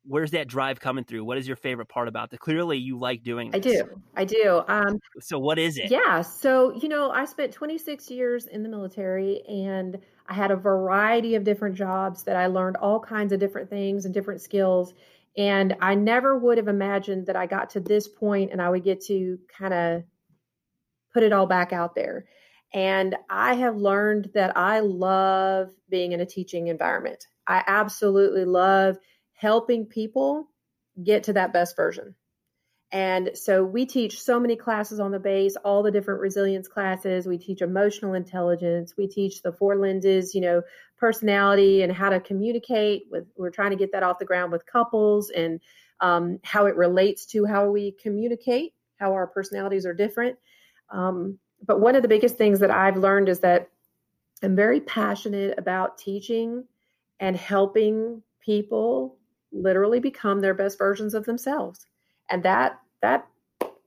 Where's 0.05 0.31
that 0.31 0.47
drive 0.47 0.79
coming 0.79 1.03
through? 1.03 1.23
What 1.23 1.37
is 1.37 1.47
your 1.47 1.55
favorite 1.55 1.87
part 1.87 2.07
about 2.07 2.33
it? 2.33 2.39
Clearly, 2.39 2.77
you 2.77 2.97
like 2.97 3.23
doing. 3.23 3.51
This. 3.51 3.59
I 3.59 3.59
do. 3.59 4.01
I 4.15 4.25
do. 4.25 4.63
Um, 4.67 4.99
so 5.19 5.39
what 5.39 5.59
is 5.59 5.77
it? 5.77 5.91
Yeah. 5.91 6.21
So 6.21 6.73
you 6.75 6.89
know, 6.89 7.11
I 7.11 7.25
spent 7.25 7.53
26 7.53 8.09
years 8.09 8.47
in 8.47 8.63
the 8.63 8.69
military 8.69 9.41
and 9.47 9.97
I 10.27 10.33
had 10.33 10.51
a 10.51 10.55
variety 10.55 11.35
of 11.35 11.43
different 11.43 11.75
jobs 11.75 12.23
that 12.23 12.35
I 12.35 12.47
learned 12.47 12.77
all 12.77 12.99
kinds 12.99 13.31
of 13.33 13.39
different 13.39 13.69
things 13.69 14.05
and 14.05 14.13
different 14.13 14.41
skills. 14.41 14.93
And 15.37 15.75
I 15.81 15.95
never 15.95 16.37
would 16.37 16.57
have 16.57 16.67
imagined 16.67 17.25
that 17.27 17.35
I 17.35 17.47
got 17.47 17.69
to 17.71 17.79
this 17.79 18.07
point 18.07 18.51
and 18.51 18.61
I 18.61 18.69
would 18.69 18.83
get 18.83 19.01
to 19.05 19.39
kind 19.57 19.73
of 19.73 20.03
put 21.13 21.23
it 21.23 21.33
all 21.33 21.47
back 21.47 21.73
out 21.73 21.95
there. 21.95 22.25
And 22.73 23.15
I 23.29 23.53
have 23.55 23.77
learned 23.77 24.31
that 24.33 24.57
I 24.57 24.79
love 24.79 25.71
being 25.89 26.11
in 26.11 26.21
a 26.21 26.25
teaching 26.25 26.67
environment. 26.67 27.27
I 27.47 27.63
absolutely 27.67 28.45
love 28.45 28.97
helping 29.34 29.86
people 29.86 30.48
get 31.04 31.24
to 31.24 31.34
that 31.34 31.54
best 31.54 31.76
version. 31.76 32.15
And 32.91 33.32
so 33.34 33.63
we 33.63 33.88
teach 33.88 34.22
so 34.22 34.39
many 34.39 34.56
classes 34.56 35.00
on 35.00 35.10
the 35.10 35.19
base, 35.19 35.56
all 35.56 35.82
the 35.82 35.89
different 35.89 36.22
resilience 36.22 36.67
classes. 36.67 37.26
We 37.26 37.39
teach 37.39 37.63
emotional 37.63 38.13
intelligence. 38.13 38.93
We 38.96 39.08
teach 39.08 39.41
the 39.41 39.52
four 39.52 39.76
lenses, 39.76 40.36
you 40.36 40.41
know, 40.41 40.62
personality 40.98 41.82
and 41.82 41.91
how 41.91 42.10
to 42.10 42.19
communicate 42.19 43.06
with, 43.10 43.26
we're 43.36 43.50
trying 43.50 43.72
to 43.72 43.76
get 43.76 43.91
that 43.93 44.04
off 44.04 44.19
the 44.19 44.26
ground 44.26 44.52
with 44.52 44.67
couples 44.67 45.32
and 45.32 45.60
um, 46.02 46.39
how 46.43 46.67
it 46.67 46.76
relates 46.76 47.26
to 47.28 47.46
how 47.46 47.72
we 47.72 47.93
communicate, 47.93 48.74
how 48.98 49.13
our 49.13 49.26
personalities 49.26 49.88
are 49.88 49.93
different. 49.96 50.38
Um, 50.91 51.39
but 51.65 51.80
one 51.80 51.96
of 51.96 52.04
the 52.04 52.08
biggest 52.08 52.38
things 52.38 52.60
that 52.60 52.69
I've 52.69 52.98
learned 52.98 53.28
is 53.28 53.39
that 53.39 53.69
I'm 54.43 54.56
very 54.56 54.82
passionate 54.82 55.58
about 55.58 55.98
teaching 55.98 56.65
and 57.19 57.36
helping 57.36 58.22
people 58.39 59.17
literally 59.53 59.99
become 59.99 60.41
their 60.41 60.53
best 60.53 60.77
versions 60.77 61.13
of 61.13 61.25
themselves. 61.25 61.85
And 62.29 62.43
that 62.43 62.79
that 63.01 63.27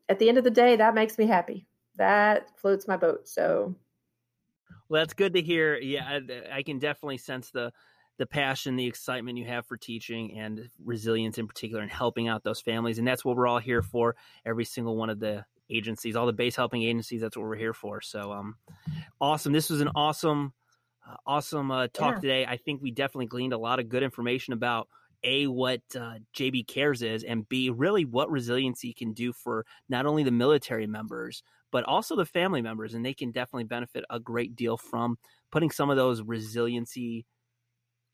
at 0.08 0.18
the 0.18 0.28
end 0.28 0.38
of 0.38 0.44
the 0.44 0.50
day, 0.50 0.76
that 0.76 0.94
makes 0.94 1.18
me 1.18 1.26
happy. 1.26 1.66
That 1.96 2.48
floats 2.58 2.86
my 2.86 2.96
boat. 2.96 3.28
So 3.28 3.74
well, 4.88 5.02
that's 5.02 5.14
good 5.14 5.34
to 5.34 5.42
hear. 5.42 5.76
Yeah, 5.76 6.04
I, 6.06 6.58
I 6.58 6.62
can 6.62 6.78
definitely 6.78 7.18
sense 7.18 7.50
the 7.50 7.72
the 8.18 8.26
passion, 8.26 8.76
the 8.76 8.86
excitement 8.86 9.36
you 9.36 9.44
have 9.44 9.66
for 9.66 9.76
teaching 9.76 10.38
and 10.38 10.70
resilience 10.82 11.36
in 11.36 11.46
particular 11.46 11.82
and 11.82 11.90
helping 11.90 12.28
out 12.28 12.42
those 12.42 12.62
families. 12.62 12.98
And 12.98 13.06
that's 13.06 13.24
what 13.24 13.36
we're 13.36 13.46
all 13.46 13.58
here 13.58 13.82
for. 13.82 14.16
Every 14.44 14.64
single 14.64 14.96
one 14.96 15.10
of 15.10 15.20
the 15.20 15.44
agencies, 15.68 16.16
all 16.16 16.24
the 16.24 16.32
base 16.32 16.56
helping 16.56 16.82
agencies, 16.82 17.20
that's 17.20 17.36
what 17.36 17.44
we're 17.44 17.56
here 17.56 17.74
for. 17.74 18.00
So, 18.00 18.32
um, 18.32 18.56
awesome. 19.20 19.52
This 19.52 19.68
was 19.68 19.82
an 19.82 19.90
awesome, 19.94 20.54
uh, 21.06 21.16
awesome 21.26 21.70
uh, 21.70 21.88
talk 21.88 22.14
yeah. 22.14 22.20
today. 22.20 22.46
I 22.46 22.56
think 22.56 22.80
we 22.80 22.90
definitely 22.90 23.26
gleaned 23.26 23.52
a 23.52 23.58
lot 23.58 23.80
of 23.80 23.88
good 23.90 24.02
information 24.02 24.54
about 24.54 24.88
a 25.26 25.46
what 25.46 25.82
uh, 25.94 26.14
JB 26.34 26.66
Cares 26.66 27.02
is, 27.02 27.24
and 27.24 27.46
B 27.48 27.68
really 27.68 28.06
what 28.06 28.30
resiliency 28.30 28.94
can 28.94 29.12
do 29.12 29.32
for 29.34 29.66
not 29.90 30.06
only 30.06 30.22
the 30.22 30.30
military 30.30 30.86
members 30.86 31.42
but 31.72 31.84
also 31.84 32.16
the 32.16 32.24
family 32.24 32.62
members, 32.62 32.94
and 32.94 33.04
they 33.04 33.14
can 33.14 33.30
definitely 33.30 33.64
benefit 33.64 34.04
a 34.10 34.20
great 34.20 34.56
deal 34.56 34.76
from 34.76 35.18
putting 35.50 35.70
some 35.70 35.90
of 35.90 35.96
those 35.96 36.22
resiliency 36.22 37.26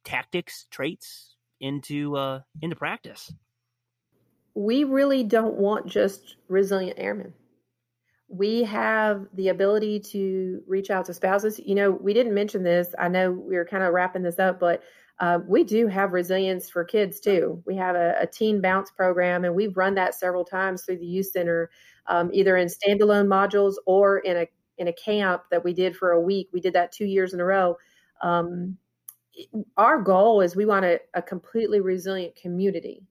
tactics 0.04 0.66
traits 0.70 1.36
into 1.60 2.16
uh, 2.16 2.40
into 2.60 2.76
practice. 2.76 3.32
We 4.54 4.84
really 4.84 5.22
don't 5.22 5.54
want 5.54 5.86
just 5.86 6.36
resilient 6.48 6.98
airmen. 6.98 7.32
We 8.28 8.64
have 8.64 9.26
the 9.34 9.48
ability 9.48 10.00
to 10.10 10.62
reach 10.66 10.90
out 10.90 11.04
to 11.06 11.14
spouses. 11.14 11.60
You 11.64 11.74
know, 11.74 11.90
we 11.90 12.14
didn't 12.14 12.34
mention 12.34 12.62
this. 12.62 12.94
I 12.98 13.08
know 13.08 13.30
we 13.30 13.56
are 13.56 13.64
kind 13.64 13.82
of 13.82 13.92
wrapping 13.92 14.22
this 14.22 14.38
up, 14.38 14.58
but 14.58 14.82
uh, 15.20 15.38
we 15.46 15.64
do 15.64 15.86
have 15.86 16.12
resilience 16.12 16.68
for 16.68 16.84
kids 16.84 17.20
too. 17.20 17.62
We 17.66 17.76
have 17.76 17.94
a, 17.94 18.16
a, 18.20 18.26
teen 18.26 18.60
bounce 18.60 18.90
program, 18.90 19.44
and 19.44 19.54
we've 19.54 19.76
run 19.76 19.94
that 19.94 20.14
several 20.14 20.44
times 20.44 20.82
through 20.82 20.98
the 20.98 21.06
youth 21.06 21.26
center, 21.26 21.70
um, 22.06 22.30
either 22.32 22.56
in 22.56 22.68
standalone 22.68 23.26
modules 23.26 23.74
or 23.86 24.18
in 24.18 24.36
a 24.36 24.46
in 24.78 24.88
a 24.88 24.92
camp 24.92 25.42
that 25.50 25.62
we 25.62 25.72
did 25.74 25.96
for 25.96 26.12
a 26.12 26.20
week. 26.20 26.48
We 26.52 26.60
did 26.60 26.72
that 26.74 26.92
two 26.92 27.04
years 27.04 27.34
in 27.34 27.40
a 27.40 27.44
row. 27.44 27.76
Um, 28.22 28.76
our 29.76 30.00
goal 30.00 30.40
is 30.40 30.56
we 30.56 30.66
want 30.66 30.84
a, 30.84 31.00
a 31.14 31.22
completely 31.22 31.80
resilient 31.80 32.34
community. 32.36 33.02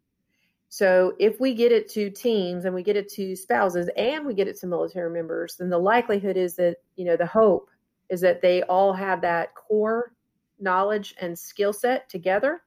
So 0.70 1.14
if 1.20 1.40
we 1.40 1.54
get 1.54 1.72
it 1.72 1.90
to 1.90 2.10
teams 2.10 2.66
and 2.66 2.74
we 2.74 2.84
get 2.84 2.96
it 2.96 3.10
to 3.14 3.36
spouses 3.36 3.90
and 3.98 4.26
we 4.26 4.34
get 4.34 4.48
it 4.48 4.58
to 4.60 4.68
military 4.68 5.12
members, 5.12 5.58
then 5.58 5.70
the 5.70 5.78
likelihood 5.78 6.38
is 6.38 6.56
that 6.56 6.78
you 6.96 7.06
know 7.06 7.18
the 7.18 7.26
hope 7.26 7.70
is 8.10 8.22
that 8.22 8.42
they 8.42 8.64
all 8.64 8.94
have 8.94 9.22
that 9.22 9.54
core 9.56 10.14
knowledge 10.62 11.16
and 11.20 11.38
skill 11.38 11.74
set 11.74 12.10
together 12.10 12.62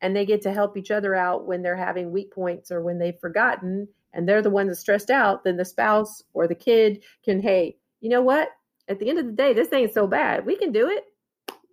and 0.00 0.14
they 0.14 0.26
get 0.26 0.42
to 0.42 0.52
help 0.52 0.76
each 0.76 0.90
other 0.90 1.14
out 1.14 1.46
when 1.46 1.62
they're 1.62 1.76
having 1.76 2.12
weak 2.12 2.32
points 2.32 2.70
or 2.70 2.82
when 2.82 2.98
they've 2.98 3.18
forgotten 3.20 3.88
and 4.12 4.28
they're 4.28 4.42
the 4.42 4.50
ones 4.50 4.68
that 4.68 4.76
stressed 4.76 5.10
out 5.10 5.44
then 5.44 5.56
the 5.56 5.64
spouse 5.64 6.22
or 6.32 6.46
the 6.46 6.54
kid 6.54 7.02
can 7.24 7.40
hey 7.40 7.76
you 8.00 8.08
know 8.08 8.22
what 8.22 8.48
at 8.88 8.98
the 8.98 9.08
end 9.08 9.18
of 9.18 9.26
the 9.26 9.32
day 9.32 9.52
this 9.52 9.72
ain't 9.72 9.94
so 9.94 10.06
bad 10.06 10.44
we 10.44 10.56
can 10.56 10.72
do 10.72 10.88
it 10.88 11.04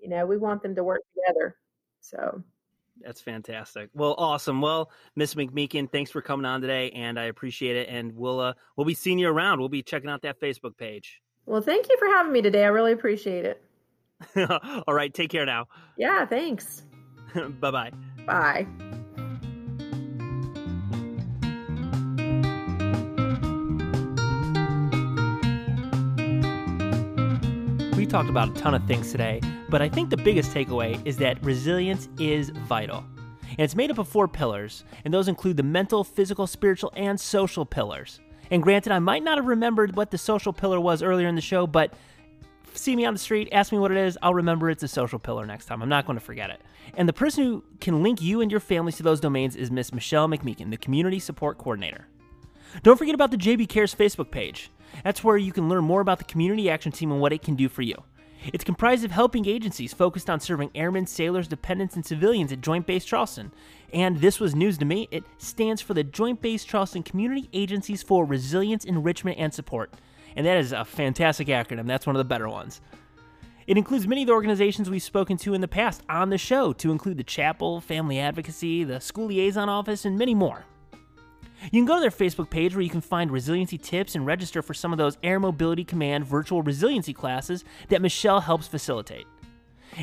you 0.02 0.10
know 0.10 0.26
we 0.26 0.38
want 0.38 0.62
them 0.62 0.76
to 0.76 0.84
work 0.84 1.02
together 1.16 1.56
so 2.00 2.44
that's 3.04 3.22
fantastic. 3.22 3.90
Well, 3.94 4.16
awesome. 4.18 4.62
Well, 4.62 4.92
Miss 5.16 5.34
McMeekin, 5.34 5.92
thanks 5.92 6.12
for 6.12 6.22
coming 6.22 6.46
on 6.46 6.62
today, 6.62 6.92
and 6.92 7.20
I 7.20 7.24
appreciate 7.26 7.76
it. 7.76 7.90
And 7.90 8.16
we'll 8.16 8.40
uh, 8.40 8.54
we'll 8.76 8.86
be 8.86 8.94
seeing 8.94 9.20
you 9.20 9.30
around. 9.30 9.60
We'll 9.60 9.70
be 9.70 9.82
checking 9.82 10.10
out 10.10 10.22
that 10.22 10.40
Facebook 10.40 10.78
page. 10.78 11.22
Well, 11.46 11.62
thank 11.62 11.90
you 11.90 11.98
for 11.98 12.08
having 12.08 12.32
me 12.32 12.42
today. 12.42 12.64
I 12.64 12.68
really 12.68 12.92
appreciate 12.92 13.46
it. 13.46 13.64
All 14.88 14.94
right. 14.94 15.14
Take 15.14 15.30
care 15.30 15.46
now. 15.46 15.66
Yeah. 15.98 16.26
Thanks. 16.26 16.84
Bye-bye. 17.36 17.92
Bye. 18.26 18.68
We 27.96 28.08
talked 28.08 28.30
about 28.30 28.50
a 28.50 28.54
ton 28.54 28.74
of 28.74 28.84
things 28.86 29.12
today, 29.12 29.42
but 29.70 29.82
I 29.82 29.88
think 29.88 30.10
the 30.10 30.18
biggest 30.18 30.52
takeaway 30.52 31.00
is 31.06 31.18
that 31.18 31.42
resilience 31.44 32.10
is 32.20 32.50
vital. 32.50 33.06
And 33.52 33.60
it's 33.60 33.76
made 33.76 33.92
up 33.92 33.98
of 33.98 34.08
four 34.08 34.28
pillars, 34.28 34.84
and 35.06 35.14
those 35.14 35.28
include 35.28 35.58
the 35.58 35.64
mental, 35.64 36.04
physical, 36.04 36.48
spiritual, 36.48 36.92
and 36.96 37.20
social 37.20 37.66
pillars. 37.66 38.20
And 38.50 38.64
granted, 38.64 38.92
I 38.92 39.00
might 39.00 39.24
not 39.24 39.38
have 39.38 39.46
remembered 39.46 39.96
what 39.96 40.12
the 40.12 40.18
social 40.18 40.52
pillar 40.52 40.80
was 40.80 41.04
earlier 41.04 41.28
in 41.28 41.36
the 41.36 41.42
show, 41.42 41.68
but 41.68 41.94
see 42.74 42.96
me 42.96 43.06
on 43.06 43.14
the 43.14 43.20
street, 43.20 43.50
ask 43.52 43.72
me 43.72 43.78
what 43.78 43.92
it 43.92 43.98
is, 43.98 44.18
I'll 44.22 44.34
remember 44.34 44.70
it's 44.70 44.84
a 44.84 44.88
social 44.88 45.20
pillar 45.20 45.46
next 45.46 45.66
time. 45.66 45.82
I'm 45.82 45.90
not 45.90 46.06
going 46.06 46.18
to 46.18 46.24
forget 46.24 46.50
it. 46.50 46.62
And 46.96 47.08
the 47.08 47.14
person 47.14 47.44
who 47.44 47.64
can 47.80 48.04
link 48.04 48.22
you 48.22 48.42
and 48.42 48.52
your 48.52 48.60
families 48.60 48.98
to 48.98 49.04
those 49.04 49.20
domains 49.20 49.56
is 49.56 49.72
Miss 49.72 49.94
Michelle 49.94 50.28
McMeekin, 50.28 50.70
the 50.70 50.78
Community 50.78 51.20
Support 51.20 51.58
Coordinator. 51.58 52.08
Don't 52.84 52.98
forget 52.98 53.16
about 53.16 53.32
the 53.32 53.38
JB 53.38 53.70
Cares 53.70 53.94
Facebook 53.94 54.32
page. 54.32 54.72
That's 55.04 55.24
where 55.24 55.38
you 55.38 55.52
can 55.52 55.70
learn 55.70 55.84
more 55.84 56.02
about 56.02 56.20
the 56.20 56.26
Community 56.26 56.70
Action 56.70 56.92
Team 56.92 57.12
and 57.12 57.22
what 57.22 57.34
it 57.34 57.42
can 57.42 57.56
do 57.56 57.70
for 57.70 57.82
you. 57.82 57.96
It's 58.54 58.64
comprised 58.64 59.06
of 59.06 59.12
helping 59.12 59.48
agencies 59.48 59.94
focused 59.94 60.30
on 60.30 60.40
serving 60.40 60.72
airmen, 60.74 61.06
sailors, 61.06 61.48
dependents, 61.48 61.96
and 61.96 62.06
civilians 62.06 62.52
at 62.52 62.62
Joint 62.62 62.88
Base 62.88 63.06
Charleston. 63.06 63.52
And 63.94 64.20
this 64.20 64.40
was 64.40 64.56
news 64.56 64.78
to 64.80 64.86
me. 64.86 65.08
It 65.12 65.24
stands 65.38 65.82
for 65.82 65.94
the 65.94 66.04
Joint 66.04 66.42
Base 66.42 66.64
Charleston 66.64 67.04
Community 67.04 67.50
Agencies 67.54 68.02
for 68.02 68.26
Resilience, 68.26 68.84
Enrichment, 68.84 69.38
and 69.38 69.54
Support 69.54 69.94
and 70.36 70.46
that 70.46 70.58
is 70.58 70.72
a 70.72 70.86
fantastic 70.86 71.48
acronym. 71.48 71.88
That's 71.88 72.08
one 72.08 72.16
of 72.16 72.20
the 72.20 72.26
better 72.26 72.50
ones. 72.50 72.82
It 73.68 73.78
includes 73.78 74.08
many 74.08 74.24
of 74.24 74.28
the 74.28 74.34
organizations 74.34 74.90
we've 74.90 75.04
spoken 75.04 75.38
to 75.38 75.54
in 75.54 75.62
the 75.62 75.68
past 75.68 76.02
on 76.10 76.30
the 76.30 76.38
show, 76.38 76.74
to 76.74 76.92
include 76.92 77.18
the 77.18 77.24
Chapel, 77.24 77.80
Family 77.80 78.20
Advocacy, 78.20 78.84
the 78.84 79.00
School 79.00 79.28
Liaison 79.28 79.70
Office, 79.70 80.04
and 80.04 80.18
many 80.18 80.34
more. 80.34 80.66
You 81.72 81.80
can 81.80 81.86
go 81.86 81.96
to 81.96 82.02
their 82.02 82.10
Facebook 82.10 82.50
page 82.50 82.74
where 82.74 82.82
you 82.82 82.90
can 82.90 83.02
find 83.02 83.30
resiliency 83.30 83.78
tips 83.78 84.16
and 84.16 84.26
register 84.26 84.64
for 84.64 84.74
some 84.74 84.92
of 84.92 84.98
those 84.98 85.18
Air 85.22 85.40
Mobility 85.40 85.84
Command 85.84 86.26
virtual 86.26 86.64
resiliency 86.64 87.14
classes 87.14 87.64
that 87.90 88.02
Michelle 88.02 88.42
helps 88.42 88.68
facilitate. 88.68 89.28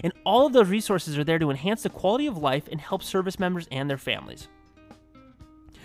And 0.05 0.13
all 0.25 0.47
of 0.47 0.53
those 0.53 0.69
resources 0.69 1.19
are 1.19 1.25
there 1.25 1.39
to 1.39 1.51
enhance 1.51 1.83
the 1.83 1.91
quality 1.91 2.27
of 2.27 2.39
life 2.39 2.69
and 2.71 2.81
help 2.81 3.03
service 3.03 3.41
members 3.41 3.67
and 3.73 3.91
their 3.91 3.99
families. 3.99 4.47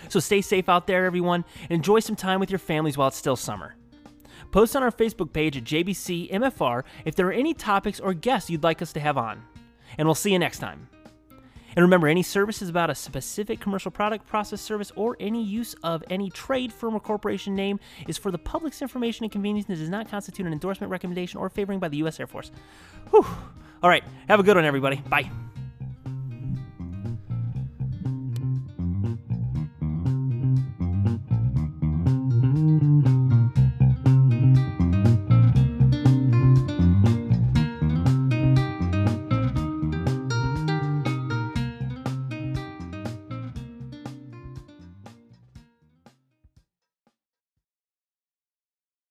So 0.08 0.20
stay 0.20 0.42
safe 0.42 0.68
out 0.68 0.86
there, 0.86 1.06
everyone, 1.06 1.44
and 1.62 1.72
enjoy 1.72 2.00
some 2.00 2.14
time 2.14 2.38
with 2.38 2.50
your 2.50 2.58
families 2.58 2.96
while 2.96 3.08
it's 3.08 3.16
still 3.16 3.36
summer. 3.36 3.74
Post 4.50 4.76
on 4.76 4.82
our 4.82 4.90
Facebook 4.90 5.32
page 5.32 5.56
at 5.56 5.64
JBC 5.64 6.30
MFR 6.30 6.84
if 7.04 7.14
there 7.14 7.26
are 7.26 7.32
any 7.32 7.54
topics 7.54 8.00
or 8.00 8.14
guests 8.14 8.50
you'd 8.50 8.62
like 8.62 8.82
us 8.82 8.92
to 8.92 9.00
have 9.00 9.18
on. 9.18 9.42
And 9.98 10.06
we'll 10.06 10.14
see 10.14 10.32
you 10.32 10.38
next 10.38 10.58
time. 10.58 10.88
And 11.76 11.82
remember, 11.82 12.06
any 12.06 12.22
services 12.22 12.68
about 12.68 12.90
a 12.90 12.94
specific 12.94 13.60
commercial 13.60 13.90
product, 13.90 14.26
process, 14.26 14.60
service, 14.60 14.92
or 14.94 15.16
any 15.18 15.42
use 15.42 15.74
of 15.82 16.04
any 16.08 16.30
trade, 16.30 16.72
firm, 16.72 16.94
or 16.94 17.00
corporation 17.00 17.56
name 17.56 17.80
is 18.06 18.16
for 18.16 18.30
the 18.30 18.38
public's 18.38 18.80
information 18.80 19.24
and 19.24 19.32
convenience 19.32 19.68
and 19.68 19.76
does 19.76 19.88
not 19.88 20.08
constitute 20.08 20.46
an 20.46 20.52
endorsement, 20.52 20.90
recommendation, 20.90 21.40
or 21.40 21.48
favoring 21.48 21.80
by 21.80 21.88
the 21.88 21.96
U.S. 21.98 22.20
Air 22.20 22.28
Force. 22.28 22.52
Whew. 23.10 23.26
All 23.82 23.90
right. 23.90 24.04
Have 24.28 24.40
a 24.40 24.44
good 24.44 24.56
one, 24.56 24.64
everybody. 24.64 24.96
Bye. 24.96 25.30